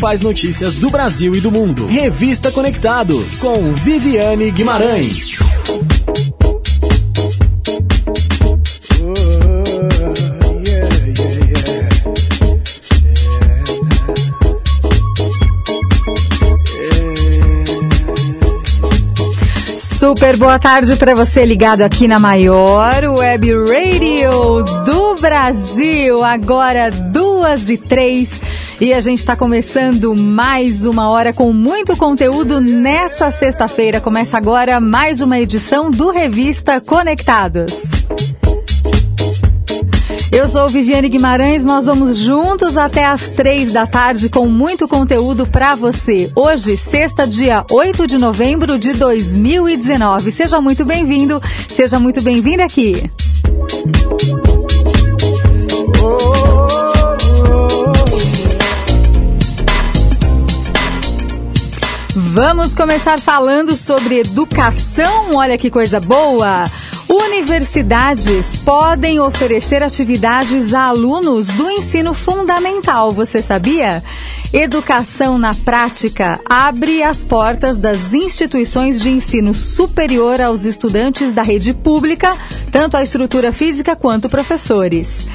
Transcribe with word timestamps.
principais 0.00 0.22
notícias 0.22 0.74
do 0.74 0.88
Brasil 0.88 1.34
e 1.34 1.42
do 1.42 1.52
mundo. 1.52 1.86
Revista 1.86 2.50
Conectados, 2.50 3.38
com 3.38 3.74
Viviane 3.74 4.50
Guimarães. 4.50 5.38
Super 19.98 20.36
boa 20.38 20.58
tarde 20.58 20.96
para 20.96 21.14
você 21.14 21.44
ligado 21.44 21.82
aqui 21.82 22.08
na 22.08 22.18
maior 22.18 23.04
web 23.04 23.52
radio 23.52 24.64
do 24.86 25.16
Brasil. 25.20 26.24
Agora 26.24 26.90
duas 26.90 27.68
e 27.68 27.76
três 27.76 28.30
e 28.80 28.94
a 28.94 29.00
gente 29.02 29.18
está 29.18 29.36
começando 29.36 30.16
mais 30.16 30.86
uma 30.86 31.10
hora 31.10 31.34
com 31.34 31.52
muito 31.52 31.94
conteúdo 31.96 32.60
nessa 32.62 33.30
sexta-feira. 33.30 34.00
Começa 34.00 34.38
agora 34.38 34.80
mais 34.80 35.20
uma 35.20 35.38
edição 35.38 35.90
do 35.90 36.10
Revista 36.10 36.80
Conectados. 36.80 37.82
Eu 40.32 40.48
sou 40.48 40.68
Viviane 40.68 41.10
Guimarães, 41.10 41.62
nós 41.62 41.84
vamos 41.84 42.16
juntos 42.16 42.78
até 42.78 43.04
às 43.04 43.28
três 43.28 43.72
da 43.72 43.86
tarde 43.86 44.30
com 44.30 44.46
muito 44.46 44.88
conteúdo 44.88 45.46
para 45.46 45.74
você. 45.74 46.30
Hoje, 46.34 46.76
sexta, 46.76 47.26
dia 47.26 47.66
8 47.70 48.06
de 48.06 48.16
novembro 48.16 48.78
de 48.78 48.94
2019. 48.94 50.32
Seja 50.32 50.60
muito 50.60 50.86
bem-vindo, 50.86 51.42
seja 51.68 51.98
muito 51.98 52.22
bem-vinda 52.22 52.64
aqui. 52.64 53.10
Vamos 62.32 62.76
começar 62.76 63.18
falando 63.18 63.74
sobre 63.74 64.20
educação. 64.20 65.34
Olha 65.34 65.58
que 65.58 65.68
coisa 65.68 65.98
boa! 65.98 66.62
Universidades 67.08 68.56
podem 68.58 69.18
oferecer 69.18 69.82
atividades 69.82 70.72
a 70.72 70.84
alunos 70.84 71.48
do 71.48 71.68
ensino 71.68 72.14
fundamental, 72.14 73.10
você 73.10 73.42
sabia? 73.42 74.00
Educação 74.52 75.38
na 75.38 75.54
prática 75.54 76.38
abre 76.48 77.02
as 77.02 77.24
portas 77.24 77.76
das 77.76 78.14
instituições 78.14 79.00
de 79.00 79.10
ensino 79.10 79.52
superior 79.52 80.40
aos 80.40 80.64
estudantes 80.64 81.32
da 81.32 81.42
rede 81.42 81.74
pública, 81.74 82.36
tanto 82.70 82.96
a 82.96 83.02
estrutura 83.02 83.52
física 83.52 83.96
quanto 83.96 84.28
professores. 84.28 85.26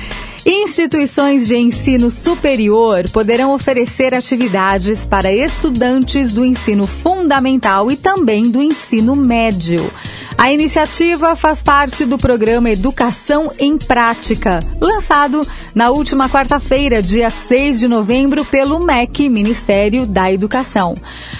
Instituições 0.47 1.47
de 1.47 1.57
ensino 1.57 2.11
superior 2.11 3.09
poderão 3.09 3.51
oferecer 3.51 4.13
atividades 4.13 5.03
para 5.03 5.33
estudantes 5.33 6.31
do 6.31 6.45
ensino 6.45 6.85
fundamental 6.85 7.89
e 7.89 7.95
também 7.95 8.51
do 8.51 8.61
ensino 8.61 9.15
médio. 9.15 9.91
A 10.37 10.51
iniciativa 10.51 11.33
faz 11.35 11.63
parte 11.63 12.03
do 12.03 12.17
programa 12.17 12.69
Educação 12.69 13.51
em 13.57 13.77
Prática, 13.77 14.59
lançado 14.81 15.47
na 15.73 15.89
última 15.89 16.29
quarta-feira, 16.29 17.01
dia 17.01 17.29
6 17.29 17.79
de 17.79 17.87
novembro, 17.87 18.43
pelo 18.43 18.79
MEC, 18.79 19.29
Ministério 19.29 20.05
da 20.05 20.31
Educação. 20.31 20.93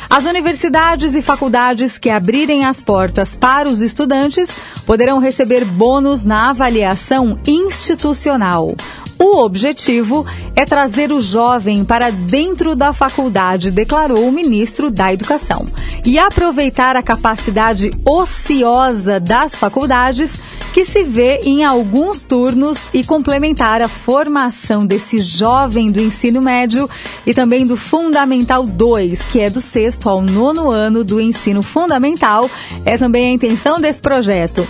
As 0.09 0.23
universidades 0.23 1.13
e 1.13 1.21
faculdades 1.21 1.97
que 1.97 2.09
abrirem 2.09 2.63
as 2.63 2.81
portas 2.81 3.35
para 3.35 3.67
os 3.67 3.81
estudantes 3.81 4.49
poderão 4.85 5.19
receber 5.19 5.65
bônus 5.65 6.23
na 6.23 6.49
avaliação 6.49 7.37
institucional. 7.45 8.75
O 9.17 9.37
objetivo 9.37 10.25
é 10.55 10.65
trazer 10.65 11.11
o 11.11 11.21
jovem 11.21 11.85
para 11.85 12.09
dentro 12.09 12.75
da 12.75 12.91
faculdade, 12.91 13.71
declarou 13.71 14.27
o 14.27 14.31
ministro 14.31 14.91
da 14.91 15.13
Educação, 15.13 15.65
e 16.05 16.19
aproveitar 16.19 16.95
a 16.95 17.03
capacidade 17.03 17.91
ociosa 18.05 19.19
das 19.19 19.55
faculdades 19.55 20.39
que 20.73 20.83
se 20.83 21.03
vê 21.03 21.39
em 21.43 21.63
alguns 21.63 22.25
turnos 22.25 22.89
e 22.93 23.03
complementar 23.03 23.81
a 23.81 23.87
formação 23.87 24.85
desse 24.85 25.19
jovem 25.19 25.89
do 25.89 26.01
ensino 26.01 26.41
médio 26.41 26.89
e 27.25 27.33
também 27.33 27.65
do 27.65 27.77
Fundamental 27.77 28.65
2, 28.65 29.21
que 29.27 29.39
é 29.39 29.49
do 29.49 29.61
sexto 29.61 30.09
ao 30.09 30.21
nono 30.21 30.69
ano 30.69 31.05
do 31.05 31.21
ensino 31.21 31.61
fundamental. 31.61 32.49
É 32.83 32.97
também 32.97 33.27
a 33.27 33.31
intenção 33.31 33.79
desse 33.79 34.01
projeto. 34.01 34.67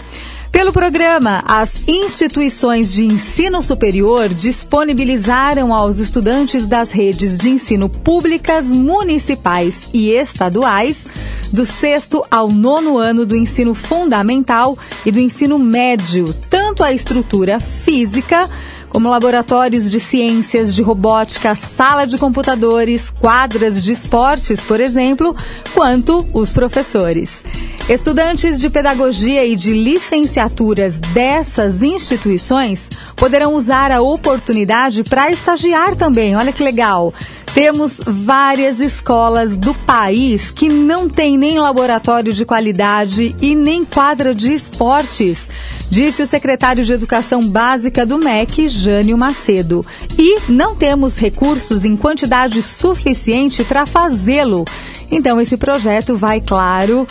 Pelo 0.51 0.71
programa, 0.71 1.43
as 1.45 1.75
instituições 1.87 2.91
de 2.91 3.05
ensino 3.05 3.61
superior 3.61 4.29
disponibilizaram 4.29 5.73
aos 5.73 5.97
estudantes 5.97 6.65
das 6.65 6.91
redes 6.91 7.37
de 7.37 7.49
ensino 7.49 7.89
públicas, 7.89 8.67
municipais 8.67 9.89
e 9.93 10.11
estaduais, 10.11 11.05
do 11.51 11.65
sexto 11.65 12.23
ao 12.29 12.49
nono 12.49 12.97
ano 12.97 13.25
do 13.25 13.35
ensino 13.35 13.73
fundamental 13.73 14.77
e 15.05 15.11
do 15.11 15.19
ensino 15.19 15.59
médio, 15.59 16.33
tanto 16.49 16.83
a 16.83 16.91
estrutura 16.91 17.59
física 17.59 18.49
como 18.95 19.09
laboratórios 19.09 19.91
de 19.91 19.99
ciências, 19.99 20.73
de 20.73 20.81
robótica, 20.81 21.53
sala 21.53 22.07
de 22.07 22.17
computadores, 22.17 23.09
quadras 23.09 23.83
de 23.83 23.91
esportes, 23.91 24.63
por 24.63 24.79
exemplo, 24.79 25.35
quanto 25.73 26.25
os 26.31 26.53
professores. 26.53 27.43
Estudantes 27.89 28.57
de 28.57 28.69
pedagogia 28.69 29.45
e 29.45 29.57
de 29.57 29.73
licenciaturas 29.73 30.97
dessas 31.13 31.81
instituições 31.81 32.87
poderão 33.17 33.53
usar 33.53 33.91
a 33.91 34.01
oportunidade 34.01 35.03
para 35.03 35.29
estagiar 35.29 35.97
também. 35.97 36.33
Olha 36.33 36.53
que 36.53 36.63
legal! 36.63 37.13
Temos 37.55 38.01
várias 38.05 38.81
escolas 38.81 39.55
do 39.55 39.73
país 39.73 40.51
que 40.51 40.67
não 40.67 41.07
tem 41.07 41.37
nem 41.37 41.57
laboratório 41.57 42.33
de 42.33 42.43
qualidade 42.43 43.33
e 43.41 43.55
nem 43.55 43.85
quadra 43.85 44.35
de 44.35 44.53
esportes, 44.53 45.49
disse 45.89 46.21
o 46.21 46.27
secretário 46.27 46.83
de 46.83 46.91
Educação 46.91 47.47
Básica 47.47 48.05
do 48.05 48.19
MEC, 48.19 48.67
Jânio 48.67 49.17
Macedo. 49.17 49.85
E 50.19 50.51
não 50.51 50.75
temos 50.75 51.17
recursos 51.17 51.85
em 51.85 51.95
quantidade 51.95 52.61
suficiente 52.61 53.63
para 53.63 53.85
fazê-lo. 53.85 54.65
Então, 55.09 55.39
esse 55.39 55.55
projeto 55.55 56.17
vai, 56.17 56.41
claro, 56.41 57.07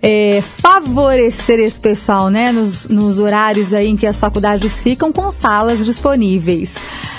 é, 0.00 0.40
favorecer 0.40 1.58
esse 1.58 1.80
pessoal, 1.80 2.30
né, 2.30 2.52
nos, 2.52 2.86
nos 2.86 3.18
horários 3.18 3.74
aí 3.74 3.88
em 3.88 3.96
que 3.96 4.06
as 4.06 4.18
faculdades 4.18 4.80
ficam 4.80 5.12
com 5.12 5.30
salas 5.30 5.84
disponíveis. 5.84 6.74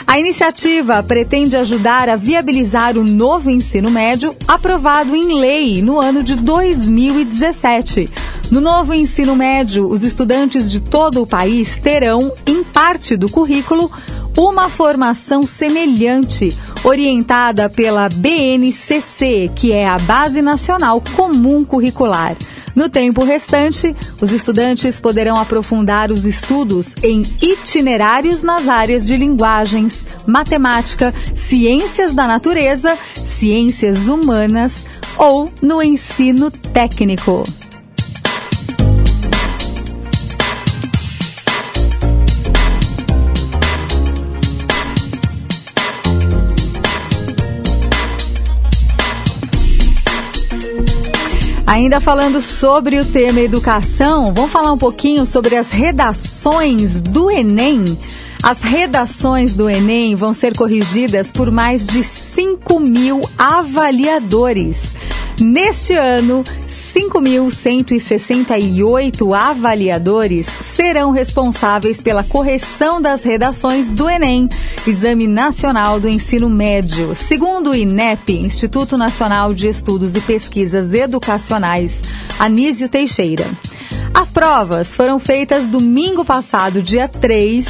A 0.08 0.20
iniciativa 0.20 1.04
pretende 1.04 1.56
ajudar 1.56 2.10
a 2.10 2.16
viabilizar 2.16 2.98
o 2.98 3.04
novo 3.04 3.50
ensino 3.50 3.92
médio 3.92 4.36
aprovado 4.48 5.16
em 5.16 5.40
lei 5.40 5.82
no 5.82 6.00
ano 6.00 6.24
de 6.24 6.36
2017. 6.36 8.10
No 8.50 8.60
novo 8.60 8.94
ensino 8.94 9.36
médio, 9.36 9.88
os 9.88 10.04
estudantes 10.04 10.72
de 10.72 10.80
todo 10.80 11.22
o 11.22 11.28
país 11.28 11.78
terão, 11.78 12.34
em 12.48 12.64
parte 12.64 13.16
do 13.16 13.30
currículo, 13.30 13.92
uma 14.36 14.70
formação 14.70 15.44
semelhante, 15.44 16.58
orientada 16.84 17.70
pela 17.70 18.10
BNCC, 18.10 19.52
que 19.54 19.72
é 19.72 19.88
a 19.88 20.00
Base 20.00 20.42
Nacional 20.42 21.04
Comum 21.16 21.64
Curricular. 21.64 22.36
No 22.80 22.88
tempo 22.88 23.26
restante, 23.26 23.94
os 24.22 24.32
estudantes 24.32 25.02
poderão 25.02 25.36
aprofundar 25.36 26.12
os 26.12 26.24
estudos 26.24 26.96
em 27.04 27.26
itinerários 27.42 28.42
nas 28.42 28.70
áreas 28.70 29.06
de 29.06 29.18
linguagens, 29.18 30.08
matemática, 30.26 31.14
ciências 31.36 32.14
da 32.14 32.26
natureza, 32.26 32.98
ciências 33.22 34.08
humanas 34.08 34.86
ou 35.18 35.52
no 35.62 35.84
ensino 35.84 36.50
técnico. 36.50 37.44
Ainda 51.70 52.02
falando 52.02 52.42
sobre 52.42 53.00
o 53.00 53.06
tema 53.06 53.42
educação, 53.42 54.34
vamos 54.34 54.52
falar 54.52 54.74
um 54.74 54.78
pouquinho 54.78 55.24
sobre 55.24 55.56
as 55.56 55.70
redações 55.70 57.00
do 57.00 57.30
Enem. 57.30 57.96
As 58.42 58.64
redações 58.64 59.54
do 59.54 59.70
Enem 59.70 60.16
vão 60.16 60.34
ser 60.34 60.58
corrigidas 60.58 61.32
por 61.32 61.52
mais 61.52 61.86
de 61.86 62.04
5 62.04 62.80
mil 62.80 63.22
avaliadores. 63.38 64.92
Neste 65.42 65.94
ano, 65.94 66.44
5.168 66.68 69.34
avaliadores 69.34 70.48
serão 70.76 71.12
responsáveis 71.12 72.02
pela 72.02 72.26
correção 72.26 73.02
das 73.02 73.24
redações 73.24 73.90
do 73.90 74.10
Enem, 74.10 74.50
Exame 74.86 75.28
Nacional 75.28 75.98
do 75.98 76.10
Ensino 76.10 76.50
Médio. 76.50 77.16
Segundo 77.16 77.70
o 77.70 77.76
INEP, 77.76 78.34
Instituto 78.34 78.98
Nacional 78.98 79.54
de 79.54 79.70
Estudos 79.70 80.14
e 80.16 80.22
Pesquisas 80.22 80.94
Educacionais, 80.94 82.02
Anísio 82.38 82.90
Teixeira. 82.90 83.48
As 84.14 84.30
provas 84.32 84.94
foram 84.94 85.20
feitas 85.20 85.68
domingo 85.68 86.26
passado, 86.26 86.82
dia 86.82 87.08
3, 87.08 87.66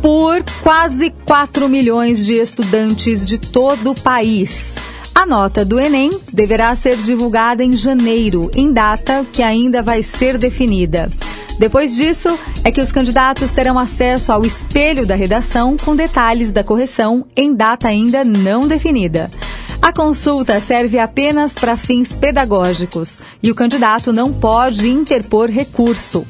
por 0.00 0.42
quase 0.62 1.12
4 1.26 1.68
milhões 1.68 2.24
de 2.24 2.32
estudantes 2.34 3.26
de 3.26 3.36
todo 3.36 3.90
o 3.90 4.00
país. 4.00 4.74
A 5.22 5.26
nota 5.26 5.64
do 5.64 5.78
Enem 5.78 6.10
deverá 6.32 6.74
ser 6.74 6.96
divulgada 6.96 7.62
em 7.62 7.76
janeiro, 7.76 8.50
em 8.56 8.72
data 8.72 9.24
que 9.32 9.40
ainda 9.40 9.80
vai 9.80 10.02
ser 10.02 10.36
definida. 10.36 11.08
Depois 11.60 11.94
disso, 11.94 12.36
é 12.64 12.72
que 12.72 12.80
os 12.80 12.90
candidatos 12.90 13.52
terão 13.52 13.78
acesso 13.78 14.32
ao 14.32 14.44
espelho 14.44 15.06
da 15.06 15.14
redação 15.14 15.76
com 15.76 15.94
detalhes 15.94 16.50
da 16.50 16.64
correção 16.64 17.24
em 17.36 17.54
data 17.54 17.86
ainda 17.86 18.24
não 18.24 18.66
definida. 18.66 19.30
A 19.80 19.92
consulta 19.92 20.60
serve 20.60 20.98
apenas 20.98 21.54
para 21.54 21.76
fins 21.76 22.16
pedagógicos 22.16 23.20
e 23.40 23.48
o 23.48 23.54
candidato 23.54 24.12
não 24.12 24.32
pode 24.32 24.90
interpor 24.90 25.48
recurso. 25.48 26.26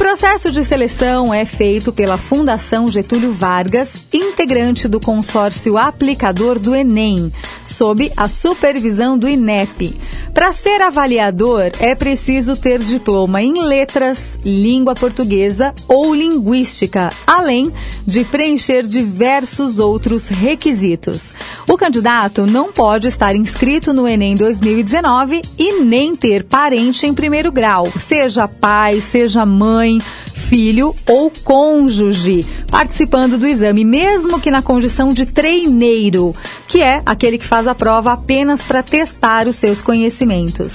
Processo 0.00 0.50
de 0.50 0.64
seleção 0.64 1.32
é 1.32 1.44
feito 1.44 1.92
pela 1.92 2.16
Fundação 2.16 2.88
Getúlio 2.88 3.32
Vargas, 3.32 4.02
integrante 4.10 4.88
do 4.88 4.98
consórcio 4.98 5.76
aplicador 5.76 6.58
do 6.58 6.74
Enem, 6.74 7.30
sob 7.66 8.10
a 8.16 8.26
supervisão 8.26 9.18
do 9.18 9.28
INEP. 9.28 10.00
Para 10.32 10.52
ser 10.52 10.80
avaliador, 10.80 11.72
é 11.80 11.94
preciso 11.94 12.56
ter 12.56 12.78
diploma 12.78 13.42
em 13.42 13.62
letras, 13.62 14.38
língua 14.42 14.94
portuguesa 14.94 15.74
ou 15.86 16.14
linguística, 16.14 17.12
além 17.26 17.70
de 18.06 18.24
preencher 18.24 18.86
diversos 18.86 19.78
outros 19.78 20.28
requisitos. 20.28 21.34
O 21.68 21.76
candidato 21.76 22.46
não 22.46 22.72
pode 22.72 23.06
estar 23.06 23.34
inscrito 23.36 23.92
no 23.92 24.08
Enem 24.08 24.34
2019 24.34 25.42
e 25.58 25.80
nem 25.82 26.16
ter 26.16 26.44
parente 26.44 27.06
em 27.06 27.12
primeiro 27.12 27.52
grau, 27.52 27.88
seja 27.98 28.48
pai, 28.48 29.00
seja 29.00 29.44
mãe, 29.44 29.89
filho 30.34 30.94
ou 31.08 31.32
cônjuge 31.42 32.46
participando 32.70 33.38
do 33.38 33.46
exame, 33.46 33.84
mesmo 33.84 34.38
que 34.38 34.50
na 34.50 34.60
condição 34.60 35.12
de 35.12 35.24
treineiro, 35.24 36.34
que 36.68 36.82
é 36.82 37.00
aquele 37.06 37.38
que 37.38 37.46
faz 37.46 37.66
a 37.66 37.74
prova 37.74 38.12
apenas 38.12 38.60
para 38.62 38.82
testar 38.82 39.48
os 39.48 39.56
seus 39.56 39.80
conhecimentos. 39.80 40.74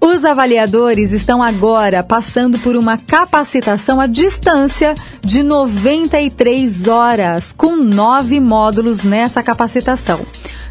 Os 0.00 0.24
avaliadores 0.24 1.10
estão 1.10 1.42
agora 1.42 2.04
passando 2.04 2.56
por 2.60 2.76
uma 2.76 2.96
capacitação 2.96 4.00
à 4.00 4.06
distância 4.06 4.94
de 5.20 5.42
93 5.42 6.86
horas, 6.86 7.52
com 7.52 7.74
nove 7.74 8.38
módulos 8.38 9.02
nessa 9.02 9.42
capacitação. 9.42 10.24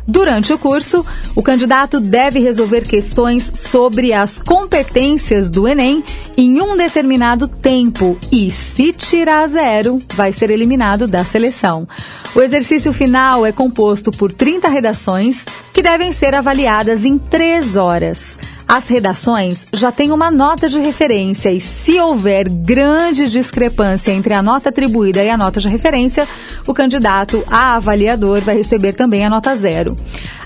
Durante 0.07 0.54
o 0.54 0.57
curso, 0.57 1.06
o 1.36 1.44
candidato 1.44 2.00
deve 2.00 2.39
resolver 2.39 2.88
questões 2.88 3.51
sobre 3.54 4.13
as 4.13 4.39
competências 4.39 5.50
do 5.50 5.68
Enem 5.68 6.01
em 6.38 6.62
um 6.62 6.77
determinado 6.77 7.45
tempo 7.45 8.18
e, 8.31 8.50
se 8.50 8.94
tirar 8.94 9.45
zero, 9.48 10.00
vai 10.13 10.31
ser 10.31 10.50
eliminado 10.50 11.07
da 11.07 11.25
seleção. 11.25 11.86
O 12.33 12.42
exercício 12.42 12.94
final 12.94 13.45
é 13.45 13.51
composto 13.51 14.09
por 14.09 14.31
30 14.31 14.69
redações 14.69 15.44
que 15.74 15.81
devem 15.81 16.13
ser 16.13 16.33
avaliadas 16.33 17.04
em 17.04 17.18
três 17.18 17.75
horas. 17.75 18.38
As 18.68 18.90
redações 18.90 19.66
já 19.72 19.94
têm 19.94 20.12
uma 20.12 20.30
nota 20.30 20.68
de 20.68 20.78
referência 20.78 21.50
e, 21.50 21.62
se 21.62 21.98
houver 22.02 22.50
grande 22.50 23.30
discrepância 23.30 24.12
entre 24.12 24.34
a 24.34 24.44
nota 24.44 24.68
atribuída 24.68 25.24
e 25.24 25.30
a 25.30 25.38
nota 25.38 25.62
de 25.62 25.69
referência, 25.69 26.28
o 26.68 26.74
candidato 26.74 27.46
a 27.48 27.75
avaliador 27.75 28.42
vai 28.42 28.58
receber 28.58 28.92
também 28.92 29.25
a 29.25 29.30
nota 29.30 29.56
zero. 29.56 29.96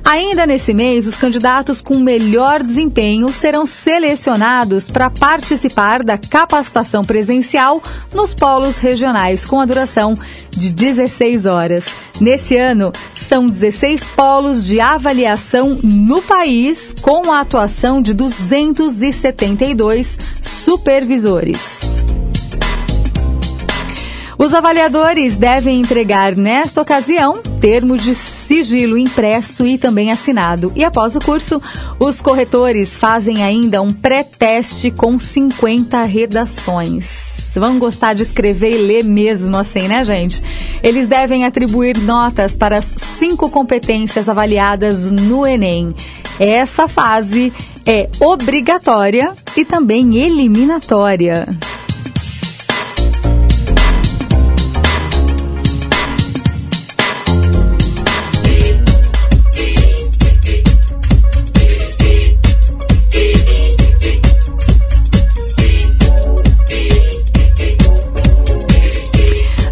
Ainda 0.04 0.46
nesse 0.46 0.74
mês, 0.74 1.06
os 1.06 1.16
candidatos 1.16 1.80
com 1.80 1.98
melhor 1.98 2.64
desempenho 2.64 3.32
serão 3.32 3.66
selecionados 3.66 4.90
para 4.90 5.10
participar 5.10 6.04
da 6.04 6.18
capacitação 6.18 7.04
presencial 7.04 7.82
nos 8.14 8.34
polos 8.34 8.78
regionais, 8.78 9.46
com 9.46 9.60
a 9.60 9.66
duração 9.66 10.18
de 10.50 10.72
16 10.72 11.46
horas. 11.46 11.86
Nesse 12.20 12.58
ano, 12.58 12.92
são 13.16 13.46
16 13.46 14.02
polos 14.16 14.66
de 14.66 14.80
avaliação 14.80 15.80
no 15.84 16.22
país, 16.22 16.96
com 17.02 17.32
a 17.32 17.42
atuação 17.42 18.02
de 18.02 18.14
272 18.14 20.18
supervisores. 20.42 21.62
Os 24.38 24.56
avaliadores 24.56 25.38
devem 25.38 25.80
entregar, 25.80 26.36
nesta 26.36 26.82
ocasião, 26.82 27.42
termo 27.60 27.96
de 27.96 28.16
sigilo 28.52 28.98
impresso 28.98 29.66
e 29.66 29.78
também 29.78 30.12
assinado. 30.12 30.74
E 30.76 30.84
após 30.84 31.16
o 31.16 31.22
curso, 31.22 31.62
os 31.98 32.20
corretores 32.20 32.98
fazem 32.98 33.42
ainda 33.42 33.82
um 33.82 33.94
pré-teste 33.94 34.92
com 34.92 35.18
50 35.18 36.04
redações 36.04 37.32
vão 37.54 37.78
gostar 37.78 38.14
de 38.14 38.24
escrever 38.24 38.72
e 38.72 38.82
ler 38.82 39.04
mesmo 39.04 39.58
assim, 39.58 39.86
né, 39.86 40.06
gente? 40.06 40.42
Eles 40.82 41.06
devem 41.06 41.44
atribuir 41.44 41.98
notas 41.98 42.56
para 42.56 42.78
as 42.78 42.86
cinco 43.20 43.50
competências 43.50 44.30
avaliadas 44.30 45.12
no 45.12 45.46
Enem. 45.46 45.94
Essa 46.40 46.88
fase 46.88 47.52
é 47.86 48.08
obrigatória 48.22 49.34
e 49.58 49.66
também 49.66 50.18
eliminatória. 50.18 51.46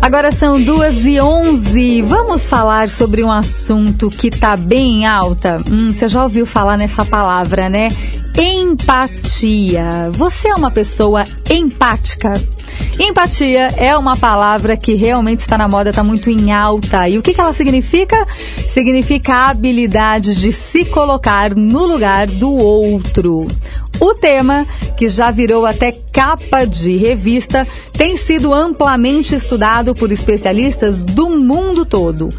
Agora 0.09 0.31
são 0.31 0.59
duas 0.59 1.05
e 1.05 1.21
onze. 1.21 2.01
Vamos 2.01 2.49
falar 2.49 2.89
sobre 2.89 3.23
um 3.23 3.31
assunto 3.31 4.09
que 4.09 4.31
tá 4.31 4.57
bem 4.57 5.05
alta. 5.05 5.61
Hum, 5.69 5.93
você 5.93 6.09
já 6.09 6.23
ouviu 6.23 6.47
falar 6.47 6.79
nessa 6.79 7.05
palavra, 7.05 7.69
né? 7.69 7.89
Empatia. 8.35 10.09
Você 10.13 10.47
é 10.47 10.55
uma 10.55 10.71
pessoa 10.71 11.27
empática? 11.47 12.41
Empatia 12.99 13.67
é 13.77 13.95
uma 13.95 14.17
palavra 14.17 14.75
que 14.75 14.95
realmente 14.95 15.41
está 15.41 15.59
na 15.59 15.67
moda, 15.67 15.91
está 15.91 16.03
muito 16.03 16.27
em 16.27 16.51
alta. 16.51 17.07
E 17.07 17.19
o 17.19 17.21
que, 17.21 17.31
que 17.31 17.39
ela 17.39 17.53
significa? 17.53 18.25
Significa 18.67 19.35
a 19.35 19.49
habilidade 19.49 20.33
de 20.33 20.51
se 20.51 20.85
colocar 20.85 21.53
no 21.55 21.85
lugar 21.85 22.25
do 22.25 22.49
outro. 22.49 23.47
O 23.99 24.13
tema, 24.13 24.65
que 24.97 25.09
já 25.09 25.29
virou 25.29 25.65
até 25.65 25.91
capa 25.91 26.65
de 26.65 26.95
revista, 26.95 27.67
tem 27.93 28.15
sido 28.15 28.53
amplamente 28.53 29.35
estudado 29.35 29.93
por 29.93 30.11
especialistas 30.11 31.03
do 31.03 31.29
mundo 31.29 31.85
todo. 31.85 32.29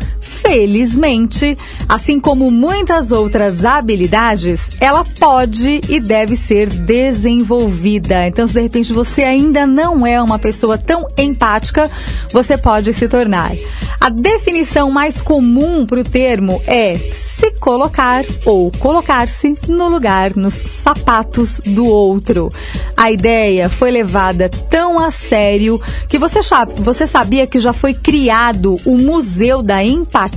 Felizmente, 0.43 1.57
assim 1.89 2.19
como 2.19 2.51
muitas 2.51 3.13
outras 3.13 3.65
habilidades, 3.65 4.71
ela 4.81 5.05
pode 5.05 5.81
e 5.89 6.01
deve 6.01 6.37
ser 6.37 6.69
desenvolvida. 6.69 8.27
Então, 8.27 8.47
se 8.47 8.55
de 8.55 8.61
repente 8.61 8.93
você 8.93 9.23
ainda 9.23 9.67
não 9.67 10.07
é 10.07 10.21
uma 10.21 10.39
pessoa 10.39 10.79
tão 10.79 11.07
empática, 11.17 11.91
você 12.33 12.57
pode 12.57 12.93
se 12.95 13.07
tornar. 13.07 13.53
A 14.01 14.09
definição 14.09 14.91
mais 14.91 15.21
comum 15.21 15.85
para 15.85 16.01
o 16.01 16.05
termo 16.05 16.63
é 16.67 17.11
se 17.13 17.51
colocar 17.53 18.25
ou 18.47 18.71
colocar-se 18.73 19.55
no 19.69 19.89
lugar, 19.89 20.35
nos 20.35 20.55
sapatos 20.55 21.61
do 21.67 21.85
outro. 21.85 22.49
A 22.97 23.13
ideia 23.13 23.69
foi 23.69 23.91
levada 23.91 24.49
tão 24.49 24.99
a 24.99 25.11
sério 25.11 25.79
que 26.09 26.19
você, 26.19 26.41
você 26.77 27.07
sabia 27.07 27.47
que 27.47 27.61
já 27.61 27.73
foi 27.73 27.93
criado 27.93 28.81
o 28.87 28.97
Museu 28.97 29.63
da 29.63 29.85
Empatia? 29.85 30.30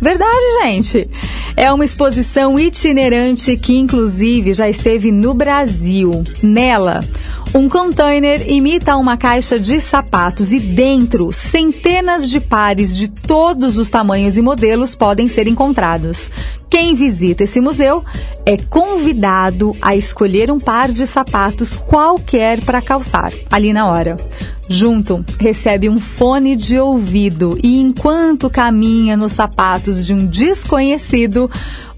Verdade, 0.00 0.62
gente. 0.62 1.08
É 1.56 1.72
uma 1.72 1.84
exposição 1.84 2.58
itinerante 2.58 3.56
que, 3.56 3.76
inclusive, 3.76 4.52
já 4.52 4.68
esteve 4.68 5.10
no 5.10 5.32
Brasil. 5.32 6.24
Nela, 6.42 7.02
um 7.54 7.68
container 7.68 8.50
imita 8.50 8.96
uma 8.96 9.16
caixa 9.16 9.58
de 9.58 9.80
sapatos 9.80 10.52
e 10.52 10.60
dentro, 10.60 11.32
centenas 11.32 12.28
de 12.28 12.40
pares 12.40 12.94
de 12.94 13.08
todos 13.08 13.78
os 13.78 13.88
tamanhos 13.88 14.36
e 14.36 14.42
modelos 14.42 14.94
podem 14.94 15.28
ser 15.28 15.46
encontrados. 15.46 16.28
Quem 16.68 16.94
visita 16.94 17.44
esse 17.44 17.60
museu 17.60 18.04
é 18.44 18.56
convidado 18.56 19.74
a 19.80 19.96
escolher 19.96 20.50
um 20.50 20.58
par 20.58 20.90
de 20.90 21.06
sapatos 21.06 21.76
qualquer 21.76 22.62
para 22.62 22.82
calçar, 22.82 23.32
ali 23.50 23.72
na 23.72 23.86
hora. 23.86 24.16
Junto, 24.68 25.24
recebe 25.38 25.88
um 25.88 26.00
fone 26.00 26.56
de 26.56 26.78
ouvido 26.78 27.56
e, 27.62 27.80
enquanto 27.80 28.50
caminha 28.50 29.16
nos 29.16 29.32
sapatos 29.32 30.04
de 30.04 30.12
um 30.12 30.26
desconhecido, 30.26 31.48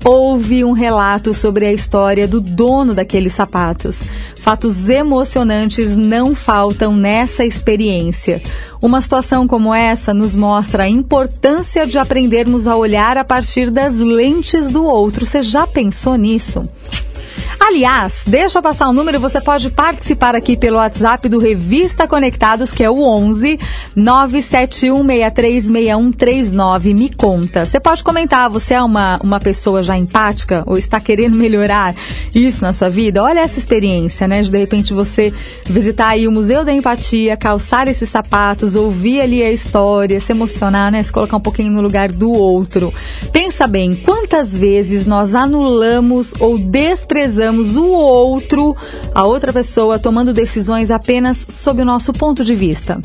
ouve 0.05 0.65
um 0.65 0.73
relato 0.73 1.35
sobre 1.35 1.67
a 1.67 1.73
história 1.73 2.27
do 2.27 2.41
dono 2.41 2.95
daqueles 2.95 3.33
sapatos. 3.33 4.01
Fatos 4.37 4.89
emocionantes 4.89 5.97
não 5.97 6.35
faltam 6.35 6.95
nessa 6.95 7.45
experiência. 7.45 8.41
Uma 8.81 9.01
situação 9.01 9.47
como 9.47 9.75
essa 9.75 10.15
nos 10.15 10.37
mostra 10.37 10.85
a 10.85 10.89
importância 10.89 11.87
de 11.87 11.99
aprendermos 11.99 12.67
a 12.67 12.77
olhar 12.77 13.19
a 13.19 13.25
partir 13.25 13.71
das 13.71 13.95
lentes 13.95 14.69
do 14.69 14.85
outro. 14.85 15.27
Você 15.27 15.43
já 15.43 15.67
pensou 15.67 16.17
nisso? 16.17 16.63
Aliás, 17.61 18.23
deixa 18.27 18.59
eu 18.59 18.63
passar 18.63 18.89
o 18.89 18.93
número, 18.93 19.19
você 19.19 19.41
pode 19.41 19.71
participar 19.71 20.37
aqui 20.37 20.55
pelo 20.57 20.77
WhatsApp 20.77 21.29
do 21.29 21.39
Revista 21.39 22.07
Conectados, 22.07 22.73
que 22.73 22.85
é 22.85 22.91
o 22.91 23.03
11 23.03 23.59
971636139. 23.97 26.95
Me 26.95 27.09
conta. 27.11 27.67
Você 27.67 27.81
pode 27.81 28.03
comentar, 28.03 28.49
você 28.49 28.75
é 28.75 28.83
uma, 28.83 29.19
uma 29.23 29.41
pessoa 29.41 29.83
já 29.83 29.97
empática 29.97 30.63
ou 30.67 30.79
está 30.79 31.01
querendo 31.01 31.37
melhorar 31.37 31.95
isso 32.35 32.63
na 32.63 32.73
sua 32.73 32.89
vida? 32.89 33.23
Olha 33.23 33.41
essa 33.41 33.59
experiência, 33.59 34.29
né? 34.29 34.43
De 34.43 34.51
de 34.51 34.59
repente 34.59 34.93
você 34.93 35.33
visitar 35.67 36.09
aí 36.09 36.29
o 36.29 36.33
Museu 36.33 36.65
da 36.65 36.73
Empatia, 36.73 37.37
calçar 37.37 37.89
esses 37.89 38.09
sapatos, 38.09 38.75
ouvir 38.75 39.21
ali 39.21 39.43
a 39.43 39.53
história, 39.53 40.21
se 40.21 40.33
emocionar, 40.33 40.93
né? 40.93 41.03
Se 41.03 41.13
colocar 41.13 41.37
um 41.37 41.41
pouquinho 41.41 41.73
no 41.73 41.81
lugar 41.81 42.11
do 42.11 42.31
outro. 42.31 42.93
Pensa 43.33 43.67
bem, 43.67 43.95
quantas 43.95 44.55
vezes 44.55 45.07
nós 45.07 45.35
anulamos 45.35 46.35
ou 46.39 46.59
desprezamos 46.59 47.48
o 47.51 47.89
outro, 47.89 48.77
a 49.15 49.25
outra 49.25 49.53
pessoa, 49.53 49.99
tomando 49.99 50.33
decisões 50.33 50.91
apenas 50.91 51.47
sob 51.49 51.83
o 51.83 51.85
nosso 51.85 52.13
ponto 52.13 52.45
de 52.45 52.55
vista? 52.55 53.01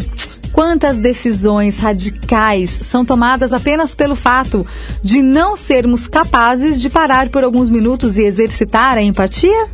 Quantas 0.51 0.99
decisões 0.99 1.79
radicais 1.79 2.69
são 2.83 3.03
tomadas 3.03 3.53
apenas 3.53 3.95
pelo 3.95 4.15
fato 4.15 4.65
de 5.03 5.21
não 5.21 5.55
sermos 5.55 6.07
capazes 6.07 6.79
de 6.79 6.91
parar 6.91 7.29
por 7.29 7.43
alguns 7.43 7.71
minutos 7.71 8.19
e 8.19 8.23
exercitar 8.23 8.97
a 8.97 9.01
empatia? 9.01 9.67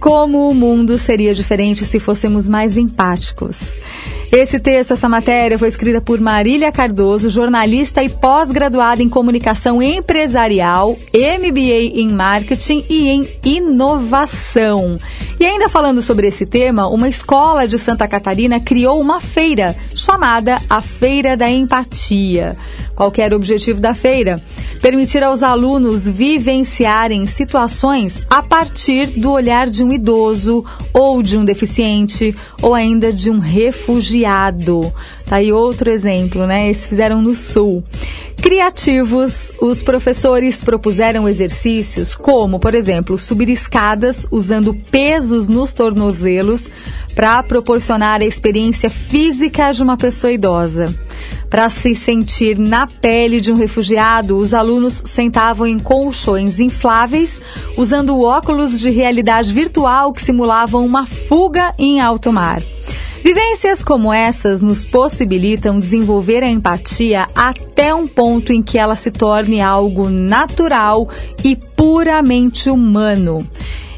Como 0.00 0.48
o 0.48 0.54
mundo 0.54 0.96
seria 0.96 1.34
diferente 1.34 1.84
se 1.84 1.98
fôssemos 1.98 2.46
mais 2.46 2.76
empáticos? 2.76 3.78
Esse 4.32 4.60
texto, 4.60 4.92
essa 4.92 5.08
matéria 5.08 5.58
foi 5.58 5.66
escrita 5.66 6.00
por 6.00 6.20
Marília 6.20 6.70
Cardoso, 6.70 7.28
jornalista 7.28 8.00
e 8.00 8.08
pós-graduada 8.08 9.02
em 9.02 9.08
comunicação 9.08 9.82
empresarial, 9.82 10.94
MBA 11.12 11.98
em 12.00 12.08
marketing 12.10 12.84
e 12.88 13.08
em 13.08 13.28
inovação. 13.44 14.96
E 15.40 15.44
ainda 15.44 15.68
falando 15.68 16.00
sobre 16.00 16.28
esse 16.28 16.46
tema, 16.46 16.86
uma 16.86 17.08
escola 17.08 17.66
de 17.66 17.76
Santa 17.76 18.06
Catarina 18.06 18.60
criou 18.60 19.00
uma 19.00 19.20
feira 19.20 19.74
chamada 19.96 20.60
a 20.70 20.80
Feira 20.80 21.36
da 21.36 21.50
Empatia. 21.50 22.54
Qual 22.94 23.12
era 23.16 23.34
o 23.34 23.38
objetivo 23.38 23.80
da 23.80 23.94
feira? 23.94 24.40
Permitir 24.80 25.24
aos 25.24 25.42
alunos 25.42 26.06
vivenciarem 26.06 27.26
situações 27.26 28.22
a 28.28 28.42
partir 28.42 29.06
do 29.06 29.32
olhar 29.32 29.68
de 29.68 29.82
um 29.82 29.90
idoso, 29.90 30.64
ou 30.92 31.22
de 31.22 31.38
um 31.38 31.44
deficiente, 31.44 32.34
ou 32.60 32.74
ainda 32.74 33.10
de 33.10 33.30
um 33.30 33.38
refugiado 33.38 34.19
baseado 34.20 34.92
Tá 35.30 35.36
aí 35.36 35.52
outro 35.52 35.88
exemplo, 35.88 36.44
né? 36.44 36.64
Eles 36.64 36.84
fizeram 36.84 37.22
no 37.22 37.36
Sul. 37.36 37.84
Criativos, 38.42 39.52
os 39.60 39.80
professores 39.80 40.64
propuseram 40.64 41.28
exercícios 41.28 42.16
como, 42.16 42.58
por 42.58 42.74
exemplo, 42.74 43.16
subir 43.16 43.48
escadas 43.48 44.26
usando 44.32 44.74
pesos 44.74 45.48
nos 45.48 45.72
tornozelos 45.72 46.68
para 47.14 47.40
proporcionar 47.44 48.20
a 48.20 48.24
experiência 48.24 48.90
física 48.90 49.70
de 49.70 49.84
uma 49.84 49.96
pessoa 49.96 50.32
idosa. 50.32 50.92
Para 51.48 51.70
se 51.70 51.94
sentir 51.94 52.58
na 52.58 52.88
pele 52.88 53.40
de 53.40 53.52
um 53.52 53.56
refugiado, 53.56 54.36
os 54.36 54.52
alunos 54.52 55.00
sentavam 55.06 55.64
em 55.64 55.78
colchões 55.78 56.58
infláveis, 56.58 57.40
usando 57.76 58.20
óculos 58.20 58.80
de 58.80 58.90
realidade 58.90 59.52
virtual 59.52 60.12
que 60.12 60.22
simulavam 60.22 60.84
uma 60.84 61.06
fuga 61.06 61.72
em 61.78 62.00
alto 62.00 62.32
mar. 62.32 62.60
Vivências 63.22 63.84
como 63.84 64.12
essas 64.12 64.62
nos 64.62 64.86
possibilitam 65.20 65.78
desenvolver 65.78 66.42
a 66.42 66.48
empatia 66.48 67.26
até 67.34 67.94
um 67.94 68.08
ponto 68.08 68.54
em 68.54 68.62
que 68.62 68.78
ela 68.78 68.96
se 68.96 69.10
torne 69.10 69.60
algo 69.60 70.08
natural 70.08 71.06
e 71.44 71.54
puramente 71.54 72.70
humano. 72.70 73.46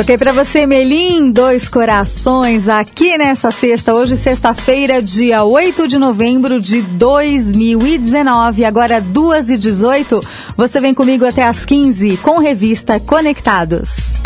Toquei 0.00 0.16
para 0.16 0.32
você, 0.32 0.66
Melim, 0.66 1.30
dois 1.30 1.68
corações, 1.68 2.70
aqui 2.70 3.18
nessa 3.18 3.50
sexta, 3.50 3.92
hoje 3.92 4.16
sexta-feira, 4.16 5.02
dia 5.02 5.44
8 5.44 5.86
de 5.86 5.98
novembro 5.98 6.58
de 6.58 6.80
2019, 6.80 8.64
agora 8.64 8.98
2 8.98 9.50
e 9.50 9.58
18 9.58 10.20
Você 10.56 10.80
vem 10.80 10.94
comigo 10.94 11.26
até 11.26 11.42
às 11.42 11.66
15 11.66 12.16
com 12.16 12.38
revista 12.38 12.98
Conectados. 12.98 14.19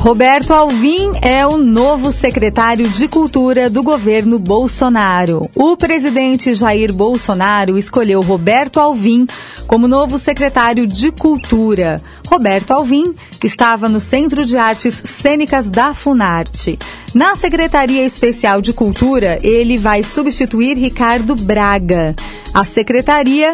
Roberto 0.00 0.54
Alvim 0.54 1.12
é 1.20 1.46
o 1.46 1.58
novo 1.58 2.10
secretário 2.10 2.88
de 2.88 3.06
Cultura 3.06 3.68
do 3.68 3.82
governo 3.82 4.38
Bolsonaro. 4.38 5.50
O 5.54 5.76
presidente 5.76 6.54
Jair 6.54 6.90
Bolsonaro 6.90 7.76
escolheu 7.76 8.22
Roberto 8.22 8.80
Alvim 8.80 9.26
como 9.66 9.86
novo 9.86 10.18
secretário 10.18 10.86
de 10.86 11.12
Cultura. 11.12 12.00
Roberto 12.26 12.70
Alvim 12.70 13.14
estava 13.44 13.90
no 13.90 14.00
Centro 14.00 14.46
de 14.46 14.56
Artes 14.56 15.02
Cênicas 15.04 15.68
da 15.68 15.92
Funarte. 15.92 16.78
Na 17.12 17.34
Secretaria 17.34 18.02
Especial 18.02 18.62
de 18.62 18.72
Cultura, 18.72 19.38
ele 19.42 19.76
vai 19.76 20.02
substituir 20.02 20.78
Ricardo 20.78 21.36
Braga. 21.36 22.16
A 22.54 22.64
secretaria 22.64 23.52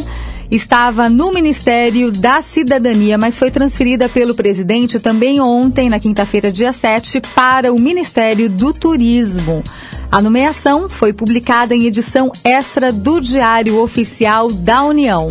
estava 0.50 1.08
no 1.08 1.32
Ministério 1.32 2.10
da 2.12 2.40
Cidadania, 2.40 3.18
mas 3.18 3.38
foi 3.38 3.50
transferida 3.50 4.08
pelo 4.08 4.34
presidente 4.34 5.00
também 5.00 5.40
ontem, 5.40 5.88
na 5.88 5.98
quinta-feira, 5.98 6.52
dia 6.52 6.72
7, 6.72 7.20
para 7.34 7.72
o 7.72 7.80
Ministério 7.80 8.48
do 8.48 8.72
Turismo. 8.72 9.62
A 10.10 10.22
nomeação 10.22 10.88
foi 10.88 11.12
publicada 11.12 11.74
em 11.74 11.86
edição 11.86 12.30
extra 12.44 12.92
do 12.92 13.20
Diário 13.20 13.80
Oficial 13.80 14.52
da 14.52 14.82
União. 14.82 15.28